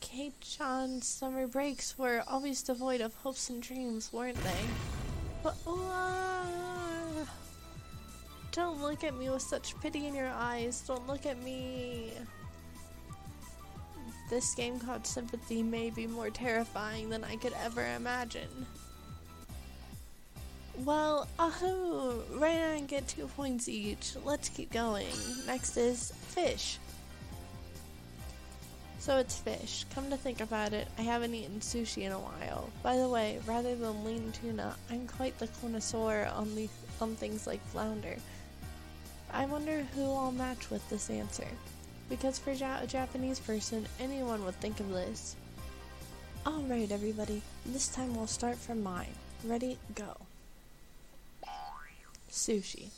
Kei-chan's 0.00 1.06
summer 1.06 1.46
breaks 1.46 1.96
were 1.96 2.24
always 2.26 2.60
devoid 2.60 3.00
of 3.00 3.14
hopes 3.14 3.48
and 3.48 3.62
dreams, 3.62 4.12
weren't 4.12 4.36
they? 4.42 4.64
But, 5.44 5.56
uh, 5.64 7.24
don't 8.50 8.82
look 8.82 9.04
at 9.04 9.16
me 9.16 9.30
with 9.30 9.42
such 9.42 9.78
pity 9.80 10.06
in 10.08 10.14
your 10.14 10.28
eyes. 10.28 10.82
Don't 10.86 11.06
look 11.06 11.24
at 11.24 11.40
me. 11.42 12.12
This 14.28 14.54
game 14.54 14.80
called 14.80 15.06
Sympathy 15.06 15.62
may 15.62 15.88
be 15.88 16.08
more 16.08 16.30
terrifying 16.30 17.08
than 17.08 17.22
I 17.22 17.36
could 17.36 17.54
ever 17.64 17.86
imagine. 17.94 18.66
Well, 20.84 21.28
ahoo! 21.38 22.22
Right 22.38 22.56
and 22.56 22.88
get 22.88 23.06
two 23.06 23.28
points 23.28 23.68
each. 23.68 24.16
Let's 24.24 24.48
keep 24.48 24.72
going. 24.72 25.06
Next 25.46 25.76
is 25.76 26.12
fish. 26.28 26.78
So 28.98 29.18
it's 29.18 29.38
fish. 29.38 29.84
Come 29.94 30.10
to 30.10 30.16
think 30.16 30.40
about 30.40 30.72
it, 30.72 30.88
I 30.98 31.02
haven't 31.02 31.34
eaten 31.34 31.60
sushi 31.60 32.02
in 32.02 32.12
a 32.12 32.18
while. 32.18 32.68
By 32.82 32.96
the 32.96 33.08
way, 33.08 33.38
rather 33.46 33.76
than 33.76 34.04
lean 34.04 34.32
tuna, 34.32 34.74
I'm 34.90 35.06
quite 35.06 35.38
the 35.38 35.48
connoisseur 35.60 36.28
on 36.34 36.54
the 36.56 36.68
on 37.00 37.14
things 37.16 37.46
like 37.46 37.64
flounder. 37.66 38.16
I 39.32 39.46
wonder 39.46 39.86
who 39.94 40.04
I'll 40.04 40.32
match 40.32 40.70
with 40.70 40.88
this 40.88 41.10
answer. 41.10 41.46
Because 42.08 42.38
for 42.38 42.52
ja 42.52 42.78
a 42.80 42.86
Japanese 42.86 43.38
person, 43.38 43.86
anyone 44.00 44.44
would 44.44 44.60
think 44.60 44.80
of 44.80 44.88
this. 44.90 45.36
Alright, 46.44 46.90
everybody, 46.90 47.40
this 47.66 47.88
time 47.88 48.16
we'll 48.16 48.26
start 48.26 48.56
from 48.56 48.82
mine. 48.82 49.14
Ready, 49.44 49.78
go. 49.94 50.16
Sushi. 52.32 52.88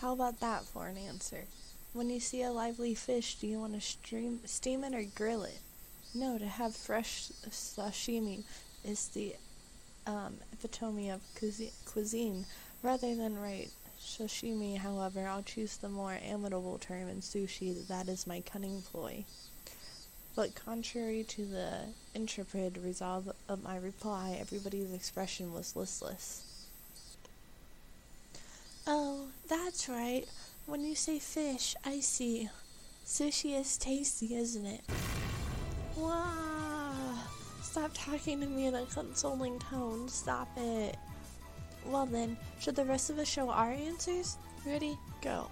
How 0.00 0.14
about 0.14 0.40
that 0.40 0.64
for 0.64 0.86
an 0.86 0.96
answer? 0.96 1.44
When 1.92 2.08
you 2.08 2.20
see 2.20 2.42
a 2.42 2.50
lively 2.50 2.94
fish, 2.94 3.34
do 3.34 3.46
you 3.46 3.60
want 3.60 3.74
to 3.74 3.82
stream, 3.82 4.40
steam 4.46 4.82
it 4.82 4.94
or 4.94 5.04
grill 5.14 5.42
it? 5.42 5.58
No, 6.14 6.38
to 6.38 6.46
have 6.46 6.74
fresh 6.74 7.28
sashimi 7.50 8.44
is 8.82 9.08
the 9.08 9.36
um, 10.06 10.38
epitome 10.54 11.10
of 11.10 11.20
cuisine 11.84 12.46
rather 12.82 13.14
than 13.14 13.38
right 13.38 13.68
sashimi. 14.00 14.78
However, 14.78 15.26
I'll 15.28 15.42
choose 15.42 15.76
the 15.76 15.90
more 15.90 16.18
amiable 16.22 16.78
term 16.78 17.08
in 17.08 17.20
sushi. 17.20 17.86
That 17.88 18.08
is 18.08 18.26
my 18.26 18.40
cunning 18.40 18.80
ploy. 18.80 19.26
But 20.34 20.54
contrary 20.54 21.24
to 21.28 21.44
the 21.44 21.80
intrepid 22.14 22.78
resolve 22.78 23.30
of 23.50 23.62
my 23.62 23.76
reply, 23.76 24.38
everybody's 24.40 24.94
expression 24.94 25.52
was 25.52 25.76
listless. 25.76 26.45
Oh, 28.88 29.26
that's 29.48 29.88
right. 29.88 30.24
When 30.66 30.84
you 30.84 30.94
say 30.94 31.18
fish, 31.18 31.74
I 31.84 31.98
see. 31.98 32.48
Sushi 33.04 33.58
is 33.58 33.76
tasty, 33.76 34.36
isn't 34.36 34.64
it? 34.64 34.82
Wow! 35.96 36.94
Stop 37.62 37.90
talking 37.94 38.40
to 38.40 38.46
me 38.46 38.66
in 38.66 38.76
a 38.76 38.84
consoling 38.86 39.58
tone. 39.58 40.08
Stop 40.08 40.48
it. 40.56 40.96
Well 41.84 42.06
then, 42.06 42.36
should 42.60 42.76
the 42.76 42.84
rest 42.84 43.10
of 43.10 43.18
us 43.18 43.28
show 43.28 43.50
our 43.50 43.72
answers? 43.72 44.36
Ready? 44.64 44.96
Go. 45.20 45.48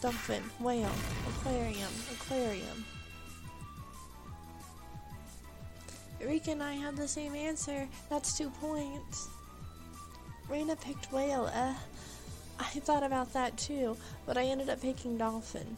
Dolphin, 0.00 0.42
whale, 0.60 0.90
aquarium, 1.28 1.92
aquarium. 2.12 2.84
Rika 6.24 6.52
and 6.52 6.62
I 6.62 6.74
had 6.74 6.96
the 6.96 7.08
same 7.08 7.34
answer. 7.34 7.88
That's 8.10 8.38
two 8.38 8.50
points. 8.50 9.28
Raina 10.48 10.80
picked 10.80 11.12
whale, 11.12 11.50
eh? 11.52 11.74
I 12.74 12.80
thought 12.80 13.02
about 13.02 13.32
that 13.34 13.56
too, 13.58 13.96
but 14.24 14.38
I 14.38 14.44
ended 14.44 14.70
up 14.70 14.80
picking 14.80 15.18
dolphin. 15.18 15.76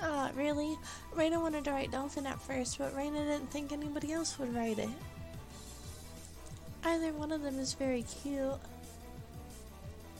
Ah, 0.00 0.30
really? 0.34 0.76
Raina 1.14 1.40
wanted 1.40 1.64
to 1.64 1.70
write 1.70 1.92
dolphin 1.92 2.26
at 2.26 2.40
first, 2.40 2.78
but 2.78 2.96
Raina 2.96 3.24
didn't 3.24 3.50
think 3.50 3.70
anybody 3.70 4.12
else 4.12 4.38
would 4.38 4.54
write 4.54 4.80
it. 4.80 4.88
Either 6.84 7.12
one 7.12 7.30
of 7.30 7.42
them 7.42 7.60
is 7.60 7.74
very 7.74 8.02
cute. 8.02 8.58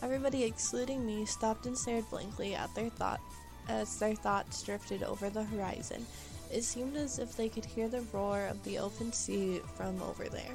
Everybody 0.00 0.44
excluding 0.44 1.04
me 1.04 1.26
stopped 1.26 1.66
and 1.66 1.76
stared 1.76 2.08
blankly 2.10 2.54
at 2.54 2.72
their 2.76 2.90
thought 2.90 3.20
as 3.68 3.98
their 3.98 4.14
thoughts 4.14 4.62
drifted 4.62 5.02
over 5.02 5.28
the 5.28 5.44
horizon. 5.44 6.06
It 6.52 6.62
seemed 6.62 6.96
as 6.96 7.18
if 7.18 7.36
they 7.36 7.48
could 7.48 7.64
hear 7.64 7.88
the 7.88 8.02
roar 8.12 8.46
of 8.46 8.62
the 8.62 8.78
open 8.78 9.12
sea 9.12 9.60
from 9.74 10.00
over 10.02 10.28
there. 10.28 10.54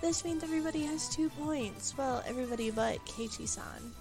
This 0.00 0.24
means 0.24 0.44
everybody 0.44 0.84
has 0.84 1.08
two 1.08 1.28
points. 1.30 1.96
Well, 1.98 2.22
everybody 2.26 2.70
but 2.70 3.04
Keiichi-san. 3.04 3.92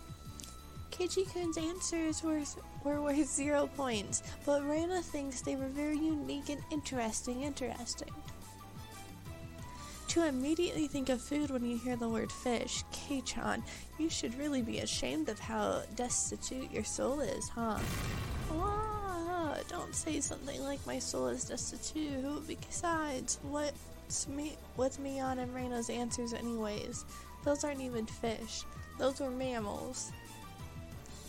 Keiichi-kun's 0.91 1.57
answers 1.57 2.23
were, 2.23 2.41
were 2.83 3.01
worth 3.01 3.27
zero 3.27 3.67
points, 3.75 4.23
but 4.45 4.61
Raina 4.61 5.01
thinks 5.01 5.41
they 5.41 5.55
were 5.55 5.67
very 5.67 5.97
unique 5.97 6.49
and 6.49 6.61
interesting. 6.71 7.41
Interesting. 7.41 8.09
To 10.09 10.27
immediately 10.27 10.87
think 10.87 11.09
of 11.09 11.21
food 11.21 11.49
when 11.51 11.65
you 11.65 11.77
hear 11.77 11.95
the 11.95 12.09
word 12.09 12.31
fish, 12.31 12.83
Kei-chan, 12.91 13.63
you 13.97 14.09
should 14.09 14.37
really 14.39 14.61
be 14.61 14.79
ashamed 14.79 15.29
of 15.29 15.39
how 15.39 15.81
destitute 15.95 16.71
your 16.71 16.83
soul 16.83 17.19
is, 17.19 17.49
huh? 17.49 17.77
Ah, 18.51 19.57
don't 19.67 19.93
say 19.93 20.19
something 20.21 20.63
like 20.63 20.85
my 20.87 20.97
soul 20.97 21.27
is 21.27 21.43
destitute. 21.43 22.23
Besides, 22.47 23.39
what 23.43 23.73
What's 24.07 24.99
me, 24.99 25.19
on 25.19 25.39
and 25.39 25.53
Reina's 25.53 25.89
answers 25.89 26.31
anyways? 26.31 27.03
Those 27.43 27.65
aren't 27.65 27.81
even 27.81 28.05
fish. 28.05 28.63
Those 28.97 29.19
were 29.19 29.29
mammals. 29.29 30.13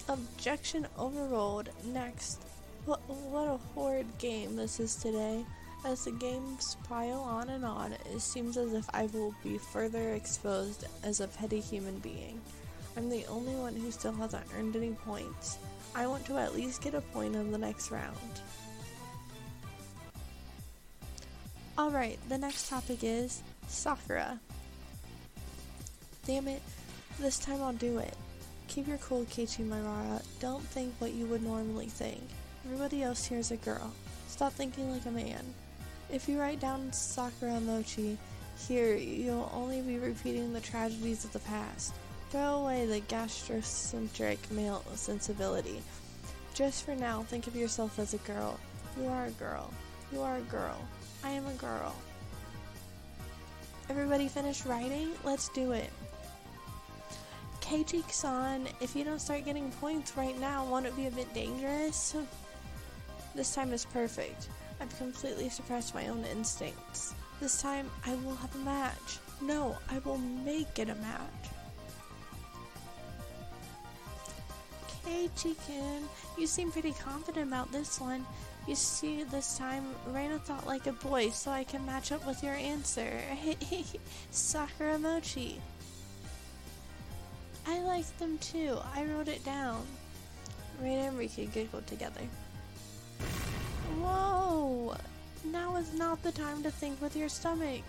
Objection 0.08 0.86
overruled. 0.96 1.70
Next. 1.86 2.44
What, 2.84 3.00
what 3.08 3.48
a 3.48 3.58
horrid 3.74 4.06
game 4.18 4.54
this 4.54 4.78
is 4.78 4.94
today. 4.94 5.44
As 5.84 6.04
the 6.04 6.12
games 6.12 6.76
pile 6.88 7.20
on 7.20 7.48
and 7.48 7.64
on, 7.64 7.92
it 7.92 8.20
seems 8.20 8.56
as 8.56 8.72
if 8.72 8.88
I 8.94 9.06
will 9.06 9.34
be 9.42 9.58
further 9.58 10.14
exposed 10.14 10.86
as 11.02 11.20
a 11.20 11.26
petty 11.26 11.60
human 11.60 11.98
being. 11.98 12.40
I'm 12.96 13.10
the 13.10 13.26
only 13.26 13.54
one 13.54 13.74
who 13.74 13.90
still 13.90 14.12
hasn't 14.12 14.46
earned 14.56 14.76
any 14.76 14.92
points. 14.92 15.58
I 15.96 16.06
want 16.06 16.24
to 16.26 16.38
at 16.38 16.54
least 16.54 16.82
get 16.82 16.94
a 16.94 17.00
point 17.00 17.34
in 17.34 17.50
the 17.50 17.58
next 17.58 17.90
round. 17.90 18.40
Alright, 21.78 22.18
the 22.28 22.36
next 22.36 22.68
topic 22.68 23.04
is 23.04 23.40
Sakura. 23.68 24.40
Damn 26.26 26.48
it, 26.48 26.60
this 27.20 27.38
time 27.38 27.62
I'll 27.62 27.72
do 27.72 27.98
it. 27.98 28.14
Keep 28.66 28.88
your 28.88 28.98
cool, 28.98 29.24
Keiichi 29.26 29.64
Maebara. 29.64 30.20
Don't 30.40 30.64
think 30.64 30.92
what 30.98 31.12
you 31.12 31.26
would 31.26 31.44
normally 31.44 31.86
think. 31.86 32.20
Everybody 32.64 33.04
else 33.04 33.24
here 33.24 33.38
is 33.38 33.52
a 33.52 33.56
girl. 33.58 33.92
Stop 34.26 34.54
thinking 34.54 34.90
like 34.90 35.06
a 35.06 35.12
man. 35.12 35.54
If 36.10 36.28
you 36.28 36.40
write 36.40 36.58
down 36.58 36.92
Sakura 36.92 37.60
Mochi 37.60 38.18
here, 38.66 38.96
you'll 38.96 39.48
only 39.54 39.80
be 39.80 39.98
repeating 39.98 40.52
the 40.52 40.60
tragedies 40.60 41.24
of 41.24 41.32
the 41.32 41.38
past. 41.38 41.94
Throw 42.30 42.56
away 42.56 42.86
the 42.86 43.02
gastrocentric 43.02 44.50
male 44.50 44.82
sensibility. 44.96 45.80
Just 46.54 46.84
for 46.84 46.96
now, 46.96 47.22
think 47.22 47.46
of 47.46 47.54
yourself 47.54 48.00
as 48.00 48.14
a 48.14 48.18
girl. 48.18 48.58
You 49.00 49.06
are 49.06 49.26
a 49.26 49.30
girl. 49.30 49.72
You 50.12 50.22
are 50.22 50.38
a 50.38 50.40
girl. 50.40 50.76
I 51.24 51.31
am 51.31 51.46
a 51.46 51.54
girl. 51.54 51.94
Everybody 53.90 54.28
finished 54.28 54.64
writing? 54.64 55.11
Let's 55.24 55.48
do 55.50 55.72
it. 55.72 55.90
Keiichi-san, 57.61 58.68
if 58.81 58.96
you 58.96 59.04
don't 59.04 59.20
start 59.20 59.44
getting 59.44 59.70
points 59.72 60.16
right 60.16 60.38
now, 60.38 60.64
won't 60.64 60.87
it 60.87 60.96
be 60.96 61.07
a 61.07 61.11
bit 61.11 61.33
dangerous? 61.35 62.16
This 63.35 63.54
time 63.54 63.72
is 63.72 63.85
perfect. 63.85 64.48
I've 64.81 64.96
completely 64.98 65.48
suppressed 65.48 65.94
my 65.94 66.09
own 66.09 66.24
instincts. 66.24 67.14
This 67.40 67.62
time, 67.62 67.88
I 68.04 68.14
will 68.16 68.35
have 68.35 68.52
a 68.57 68.59
match. 68.59 69.18
No, 69.40 69.76
I 69.90 69.98
will 70.00 70.18
make 70.18 70.78
it 70.78 70.88
a 70.88 70.94
match. 70.96 71.20
Keiichi-kun, 75.04 76.09
you 76.37 76.46
seem 76.46 76.72
pretty 76.72 76.92
confident 76.92 77.46
about 77.46 77.70
this 77.70 78.00
one. 78.00 78.26
You 78.68 78.74
see, 78.74 79.22
this 79.22 79.57
time, 79.57 79.83
Reina 80.09 80.38
thought 80.38 80.66
like 80.66 80.87
a 80.87 80.92
boy, 80.92 81.31
so 81.31 81.50
I 81.50 81.64
can 81.64 81.87
match 81.87 82.12
up 82.12 82.26
with 82.26 82.42
your 82.42 82.52
answer. 82.52 83.11
Sakura 84.31 84.98
Mochi. 84.98 85.59
I 87.66 87.81
like 87.81 88.18
them 88.18 88.37
too. 88.37 88.76
I 88.94 89.07
wrote 89.07 89.28
it 89.28 89.42
down. 89.42 89.87
Reina 90.83 91.04
and 91.04 91.16
Rika 91.16 91.46
giggled 91.46 91.87
together. 91.87 92.20
Whoa! 94.02 94.94
Now 95.46 95.76
is 95.76 95.94
not 95.94 96.22
the 96.22 96.33
time 96.33 96.62
to 96.62 96.70
think 96.70 97.00
with 97.00 97.16
your 97.16 97.31
stomach. 97.31 97.85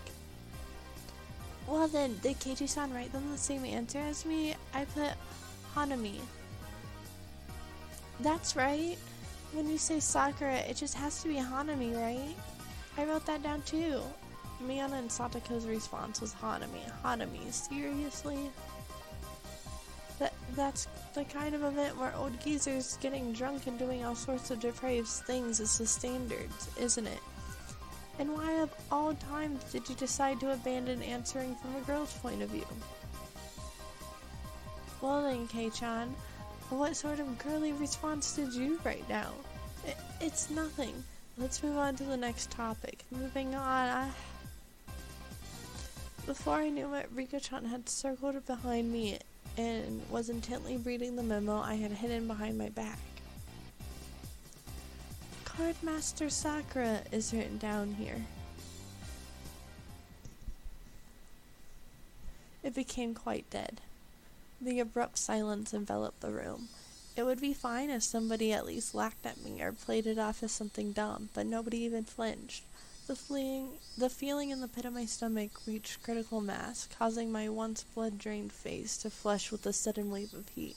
Well 1.68 1.88
then, 1.88 2.16
did 2.22 2.40
Keiichi-san 2.40 2.94
write 2.94 3.12
them 3.12 3.30
the 3.30 3.36
same 3.36 3.66
answer 3.66 3.98
as 3.98 4.24
me? 4.24 4.54
I 4.72 4.86
put 4.86 5.12
Hanami. 5.74 6.20
That's 8.20 8.56
right. 8.56 8.96
When 9.52 9.68
you 9.68 9.78
say 9.78 9.98
Sakura, 9.98 10.58
it 10.58 10.76
just 10.76 10.94
has 10.94 11.22
to 11.22 11.28
be 11.28 11.34
Hanami, 11.34 11.96
right? 11.96 12.36
I 12.96 13.04
wrote 13.04 13.26
that 13.26 13.42
down 13.42 13.62
too. 13.62 14.00
Miyana 14.62 14.98
and 14.98 15.10
Satoko's 15.10 15.66
response 15.66 16.20
was 16.20 16.34
Hanami. 16.34 16.82
Hanami, 17.02 17.52
seriously? 17.52 18.50
That 20.18 20.34
that's 20.54 20.86
the 21.14 21.24
kind 21.24 21.54
of 21.54 21.64
event 21.64 21.96
where 21.98 22.14
old 22.14 22.38
geezers 22.40 22.98
getting 23.00 23.32
drunk 23.32 23.66
and 23.66 23.78
doing 23.78 24.04
all 24.04 24.14
sorts 24.14 24.50
of 24.50 24.60
depraved 24.60 25.08
things 25.08 25.60
is 25.60 25.78
the 25.78 25.86
standard, 25.86 26.50
isn't 26.78 27.06
it? 27.06 27.20
And 28.18 28.34
why 28.34 28.52
of 28.60 28.70
all 28.92 29.14
times 29.14 29.64
did 29.72 29.88
you 29.88 29.94
decide 29.94 30.40
to 30.40 30.52
abandon 30.52 31.02
answering 31.02 31.56
from 31.56 31.74
a 31.74 31.80
girl's 31.86 32.12
point 32.18 32.42
of 32.42 32.50
view? 32.50 32.66
Well 35.00 35.22
then, 35.22 35.48
Kei-chan, 35.48 36.14
what 36.76 36.96
sort 36.96 37.20
of 37.20 37.38
girly 37.38 37.72
response 37.72 38.34
did 38.34 38.52
you 38.52 38.78
write 38.84 39.08
now? 39.08 39.32
It, 39.86 39.96
it's 40.20 40.50
nothing. 40.50 41.02
Let's 41.36 41.62
move 41.62 41.76
on 41.76 41.96
to 41.96 42.04
the 42.04 42.16
next 42.16 42.50
topic. 42.50 43.04
Moving 43.10 43.54
on, 43.54 43.88
I... 43.88 44.10
Before 46.26 46.54
I 46.54 46.68
knew 46.68 46.94
it, 46.94 47.08
Rika-chan 47.14 47.64
had 47.64 47.88
circled 47.88 48.46
behind 48.46 48.92
me 48.92 49.18
and 49.56 50.02
was 50.10 50.28
intently 50.28 50.76
reading 50.76 51.16
the 51.16 51.22
memo 51.22 51.58
I 51.60 51.74
had 51.74 51.90
hidden 51.90 52.26
behind 52.26 52.56
my 52.56 52.68
back. 52.68 52.98
Cardmaster 55.44 56.30
Sakura 56.30 57.00
is 57.10 57.32
written 57.32 57.58
down 57.58 57.94
here. 57.94 58.24
It 62.62 62.74
became 62.74 63.14
quite 63.14 63.48
dead. 63.50 63.80
The 64.62 64.78
abrupt 64.80 65.16
silence 65.16 65.72
enveloped 65.72 66.20
the 66.20 66.30
room. 66.30 66.68
It 67.16 67.22
would 67.22 67.40
be 67.40 67.54
fine 67.54 67.88
if 67.88 68.02
somebody 68.02 68.52
at 68.52 68.66
least 68.66 68.94
laughed 68.94 69.24
at 69.24 69.42
me 69.42 69.62
or 69.62 69.72
played 69.72 70.06
it 70.06 70.18
off 70.18 70.42
as 70.42 70.52
something 70.52 70.92
dumb, 70.92 71.30
but 71.32 71.46
nobody 71.46 71.78
even 71.78 72.04
flinched. 72.04 72.64
The 73.06 73.16
feeling, 73.16 73.70
the 73.96 74.10
feeling 74.10 74.50
in 74.50 74.60
the 74.60 74.68
pit 74.68 74.84
of 74.84 74.92
my 74.92 75.06
stomach 75.06 75.66
reached 75.66 76.02
critical 76.02 76.40
mass, 76.40 76.86
causing 76.98 77.32
my 77.32 77.48
once 77.48 77.84
blood-drained 77.94 78.52
face 78.52 78.98
to 78.98 79.10
flush 79.10 79.50
with 79.50 79.64
a 79.64 79.72
sudden 79.72 80.10
wave 80.10 80.34
of 80.34 80.48
heat. 80.50 80.76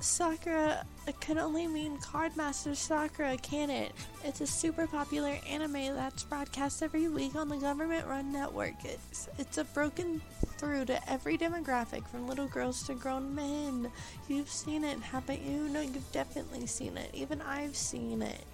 Sakura 0.00 0.84
can 1.20 1.38
only 1.38 1.66
mean 1.66 1.98
Cardmaster 1.98 2.76
Sakura, 2.76 3.36
can 3.38 3.70
it? 3.70 3.92
It's 4.24 4.40
a 4.40 4.46
super 4.46 4.86
popular 4.86 5.38
anime 5.48 5.94
that's 5.94 6.24
broadcast 6.24 6.82
every 6.82 7.08
week 7.08 7.34
on 7.34 7.48
the 7.48 7.56
government 7.56 8.06
run 8.06 8.32
network. 8.32 8.84
It's, 8.84 9.28
it's 9.38 9.58
a 9.58 9.64
broken 9.64 10.20
through 10.58 10.86
to 10.86 11.10
every 11.10 11.38
demographic, 11.38 12.06
from 12.08 12.28
little 12.28 12.48
girls 12.48 12.82
to 12.84 12.94
grown 12.94 13.34
men. 13.34 13.90
You've 14.28 14.50
seen 14.50 14.84
it, 14.84 14.98
haven't 15.00 15.42
you? 15.42 15.68
No, 15.68 15.80
you've 15.80 16.12
definitely 16.12 16.66
seen 16.66 16.96
it. 16.96 17.10
Even 17.14 17.40
I've 17.42 17.76
seen 17.76 18.22
it. 18.22 18.44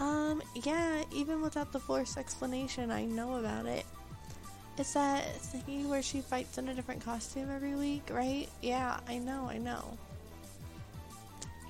Um, 0.00 0.42
yeah, 0.64 1.04
even 1.12 1.40
without 1.40 1.72
the 1.72 1.80
forced 1.80 2.18
explanation, 2.18 2.90
I 2.90 3.04
know 3.04 3.36
about 3.36 3.66
it. 3.66 3.83
It's 4.76 4.94
that 4.94 5.24
thingy 5.40 5.86
where 5.86 6.02
she 6.02 6.20
fights 6.20 6.58
in 6.58 6.68
a 6.68 6.74
different 6.74 7.04
costume 7.04 7.48
every 7.50 7.76
week, 7.76 8.08
right? 8.10 8.48
Yeah, 8.60 8.98
I 9.08 9.18
know, 9.18 9.48
I 9.48 9.58
know. 9.58 9.96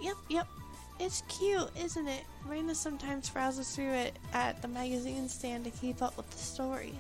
Yep, 0.01 0.17
yep. 0.31 0.49
It's 1.01 1.23
cute, 1.29 1.71
isn't 1.79 2.09
it? 2.09 2.25
Reina 2.47 2.75
sometimes 2.75 3.29
browses 3.29 3.75
through 3.75 3.93
it 3.93 4.19
at 4.33 4.63
the 4.63 4.69
magazine 4.69 5.29
stand 5.29 5.65
to 5.65 5.71
keep 5.71 6.03
up 6.03 6.17
with 6.17 6.31
the 6.31 6.39
story. 6.39 6.95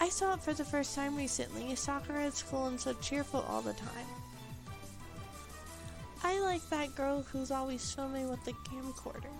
I 0.00 0.08
saw 0.08 0.34
it 0.34 0.40
for 0.40 0.52
the 0.52 0.64
first 0.64 0.94
time 0.94 1.16
recently. 1.16 1.74
Sakura 1.74 2.24
at 2.24 2.34
school 2.34 2.66
and 2.66 2.80
so 2.80 2.92
cheerful 2.94 3.44
all 3.48 3.60
the 3.60 3.74
time. 3.74 4.06
I 6.22 6.40
like 6.40 6.68
that 6.70 6.94
girl 6.96 7.22
who's 7.22 7.50
always 7.50 7.92
filming 7.92 8.28
with 8.28 8.44
the 8.44 8.52
camcorder. 8.52 9.32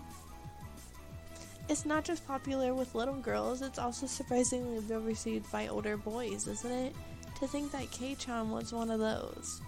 It's 1.69 1.85
not 1.85 2.03
just 2.03 2.27
popular 2.27 2.73
with 2.73 2.95
little 2.95 3.15
girls, 3.15 3.61
it's 3.61 3.79
also 3.79 4.05
surprisingly 4.05 4.79
well 4.79 4.99
received 4.99 5.51
by 5.51 5.67
older 5.67 5.95
boys, 5.95 6.47
isn't 6.47 6.71
it? 6.71 6.95
To 7.39 7.47
think 7.47 7.71
that 7.71 7.89
Kei-chan 7.91 8.49
was 8.49 8.73
one 8.73 8.91
of 8.91 8.99
those. 8.99 9.61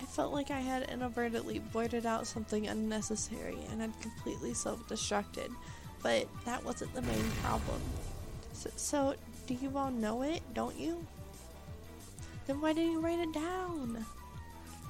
I 0.00 0.04
felt 0.04 0.32
like 0.32 0.50
I 0.50 0.60
had 0.60 0.88
inadvertently 0.90 1.58
blurted 1.58 2.06
out 2.06 2.26
something 2.26 2.68
unnecessary 2.68 3.58
and 3.70 3.80
had 3.80 4.00
completely 4.00 4.54
self-destructed, 4.54 5.50
but 6.02 6.28
that 6.44 6.64
wasn't 6.64 6.94
the 6.94 7.02
main 7.02 7.30
problem. 7.42 7.80
So, 8.52 8.70
so, 8.76 9.14
do 9.46 9.54
you 9.54 9.72
all 9.76 9.90
know 9.90 10.22
it, 10.22 10.42
don't 10.54 10.78
you? 10.78 11.04
Then 12.46 12.60
why 12.60 12.72
didn't 12.72 12.92
you 12.92 13.00
write 13.00 13.18
it 13.18 13.32
down? 13.32 14.04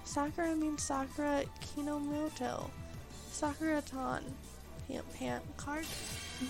Sakura 0.04 0.54
means 0.54 0.82
Sakura 0.82 1.44
Kinomoto. 1.60 2.68
Sakura-tan. 3.30 4.24
Pant 4.88 5.04
Pant 5.18 5.42
card. 5.56 5.86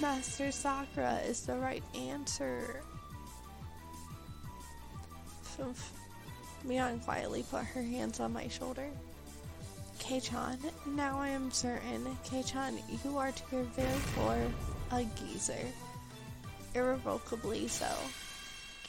Master 0.01 0.51
Sakura 0.51 1.21
is 1.27 1.43
the 1.43 1.57
right 1.57 1.83
answer. 1.95 2.83
Mion 6.67 7.03
quietly 7.05 7.45
put 7.51 7.65
her 7.65 7.83
hands 7.83 8.21
on 8.21 8.33
my 8.33 8.49
shoulder. 8.49 8.89
Kei-chan, 9.99 10.59
now 10.87 11.19
I 11.19 11.29
am 11.29 11.51
certain. 11.51 12.19
Kei-chan, 12.25 12.79
you 13.05 13.17
are 13.17 13.31
to 13.33 13.43
your 13.53 13.65
very 13.65 14.01
core 14.15 14.47
a 14.91 15.05
geezer. 15.17 15.67
Irrevocably 16.75 17.69
so. 17.69 17.89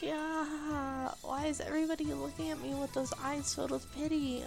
Yeah, 0.02 1.10
why 1.22 1.46
is 1.46 1.62
everybody 1.62 2.06
looking 2.06 2.52
at 2.52 2.62
me 2.62 2.74
with 2.74 2.94
those 2.94 3.14
eyes 3.24 3.54
filled 3.54 3.72
with 3.72 3.94
pity? 3.96 4.44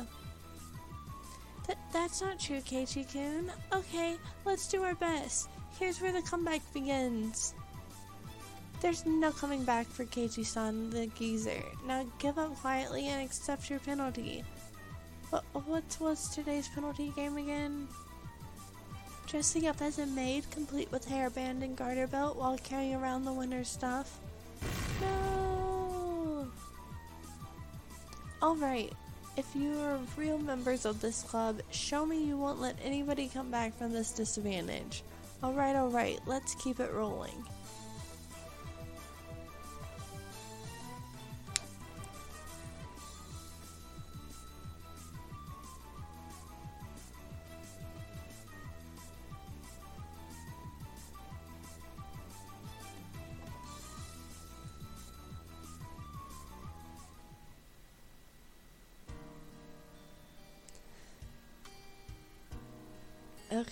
Th 1.69 1.79
that's 1.93 2.21
not 2.21 2.41
true, 2.41 2.61
Keiichi-kun. 2.61 3.53
Okay, 3.73 4.17
let's 4.45 4.67
do 4.67 4.83
our 4.83 4.95
best. 4.95 5.49
Here's 5.79 6.01
where 6.01 6.13
the 6.13 6.23
comeback 6.23 6.63
begins. 6.73 7.55
There's 8.81 9.05
no 9.05 9.31
coming 9.33 9.65
back 9.65 9.87
for 9.87 10.05
Keiichi-san, 10.05 10.91
the 10.91 11.07
geezer. 11.09 11.63
Now 11.87 12.07
give 12.19 12.39
up 12.39 12.57
quietly 12.57 13.09
and 13.09 13.23
accept 13.23 13.69
your 13.69 13.81
penalty. 13.81 14.45
What, 15.31 15.45
what 15.53 15.85
was 16.01 16.31
today's 16.31 16.69
penalty 16.69 17.13
game 17.15 17.37
again? 17.37 17.87
Dressing 19.27 19.67
up 19.67 19.83
as 19.83 19.99
a 19.99 20.07
maid, 20.07 20.51
complete 20.51 20.91
with 20.91 21.07
hairband 21.07 21.63
and 21.63 21.77
garter 21.77 22.07
belt 22.07 22.37
while 22.37 22.57
carrying 22.57 22.95
around 22.95 23.25
the 23.27 23.33
winner's 23.33 23.69
stuff. 23.69 24.19
No! 25.03 26.49
Alright, 28.41 28.93
if 29.39 29.55
you 29.55 29.79
are 29.79 30.01
real 30.17 30.37
members 30.37 30.85
of 30.85 31.01
this 31.01 31.23
club, 31.23 31.61
show 31.71 32.05
me 32.05 32.25
you 32.25 32.37
won't 32.37 32.61
let 32.61 32.75
anybody 32.83 33.31
come 33.33 33.53
back 33.53 33.73
from 33.79 33.93
this 33.93 34.11
disadvantage. 34.11 35.05
Alright, 35.45 35.77
alright, 35.77 36.19
let's 36.27 36.57
keep 36.57 36.81
it 36.81 36.93
rolling. 36.93 37.45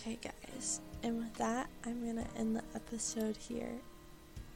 Okay, 0.07 0.19
guys, 0.23 0.81
and 1.03 1.19
with 1.19 1.35
that, 1.35 1.69
I'm 1.85 2.07
gonna 2.07 2.29
end 2.37 2.55
the 2.55 2.63
episode 2.77 3.37
here. 3.37 3.73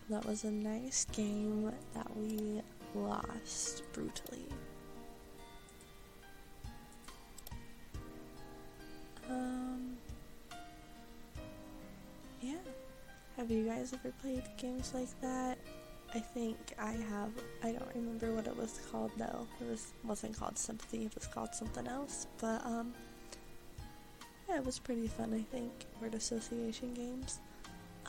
That 0.08 0.24
was 0.24 0.44
a 0.44 0.50
nice 0.50 1.06
game 1.06 1.72
that 1.92 2.06
we 2.16 2.62
lost 2.94 3.82
brutally. 3.92 4.46
Um, 9.28 9.96
yeah. 12.40 12.54
Have 13.36 13.50
you 13.50 13.64
guys 13.64 13.92
ever 13.92 14.14
played 14.22 14.44
games 14.56 14.92
like 14.94 15.20
that? 15.20 15.58
I 16.14 16.20
think 16.20 16.58
I 16.78 16.92
have. 16.92 17.32
I 17.64 17.72
don't 17.72 17.90
remember 17.96 18.32
what 18.36 18.46
it 18.46 18.56
was 18.56 18.78
called 18.92 19.10
though. 19.16 19.48
It 19.60 19.68
was 19.68 19.94
wasn't 20.04 20.38
called 20.38 20.56
Sympathy. 20.56 21.06
It 21.06 21.14
was 21.16 21.26
called 21.26 21.56
something 21.56 21.88
else. 21.88 22.28
But 22.40 22.64
um, 22.64 22.94
yeah, 24.50 24.58
it 24.58 24.66
was 24.66 24.78
pretty 24.78 25.06
fun. 25.06 25.32
I 25.32 25.42
think 25.54 25.70
word 26.00 26.14
association 26.14 26.92
games. 26.94 27.38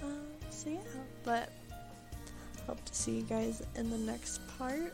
Um, 0.02 0.28
so 0.50 0.70
yeah, 0.70 0.80
but 1.24 1.50
hope 2.66 2.84
to 2.84 2.94
see 2.94 3.18
you 3.18 3.24
guys 3.24 3.62
in 3.76 3.90
the 3.90 3.98
next 3.98 4.42
part. 4.58 4.94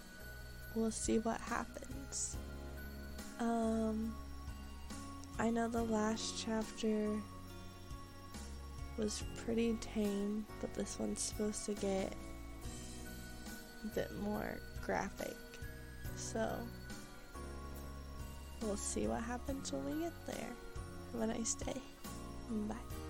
We'll 0.76 0.92
see 0.92 1.20
what 1.20 1.40
happens. 1.40 2.38
Um, 3.40 4.14
I 5.40 5.50
know 5.50 5.68
the 5.68 5.84
last 5.84 6.44
chapter 6.44 7.08
was 8.98 9.24
pretty 9.46 9.78
tame, 9.80 10.46
but 10.60 10.74
this 10.74 10.98
one's 11.00 11.22
supposed 11.22 11.66
to 11.68 11.74
get 11.74 12.14
a 13.84 13.88
bit 13.96 14.12
more 14.22 14.58
graphic. 14.86 15.36
So, 16.16 16.50
we'll 18.62 18.76
see 18.76 19.08
what 19.08 19.22
happens 19.22 19.72
when 19.72 19.86
we 19.86 20.04
get 20.04 20.14
there. 20.26 20.67
Have 21.14 21.22
a 21.22 21.28
nice 21.28 21.54
day. 21.56 21.82
Bye. 22.50 23.07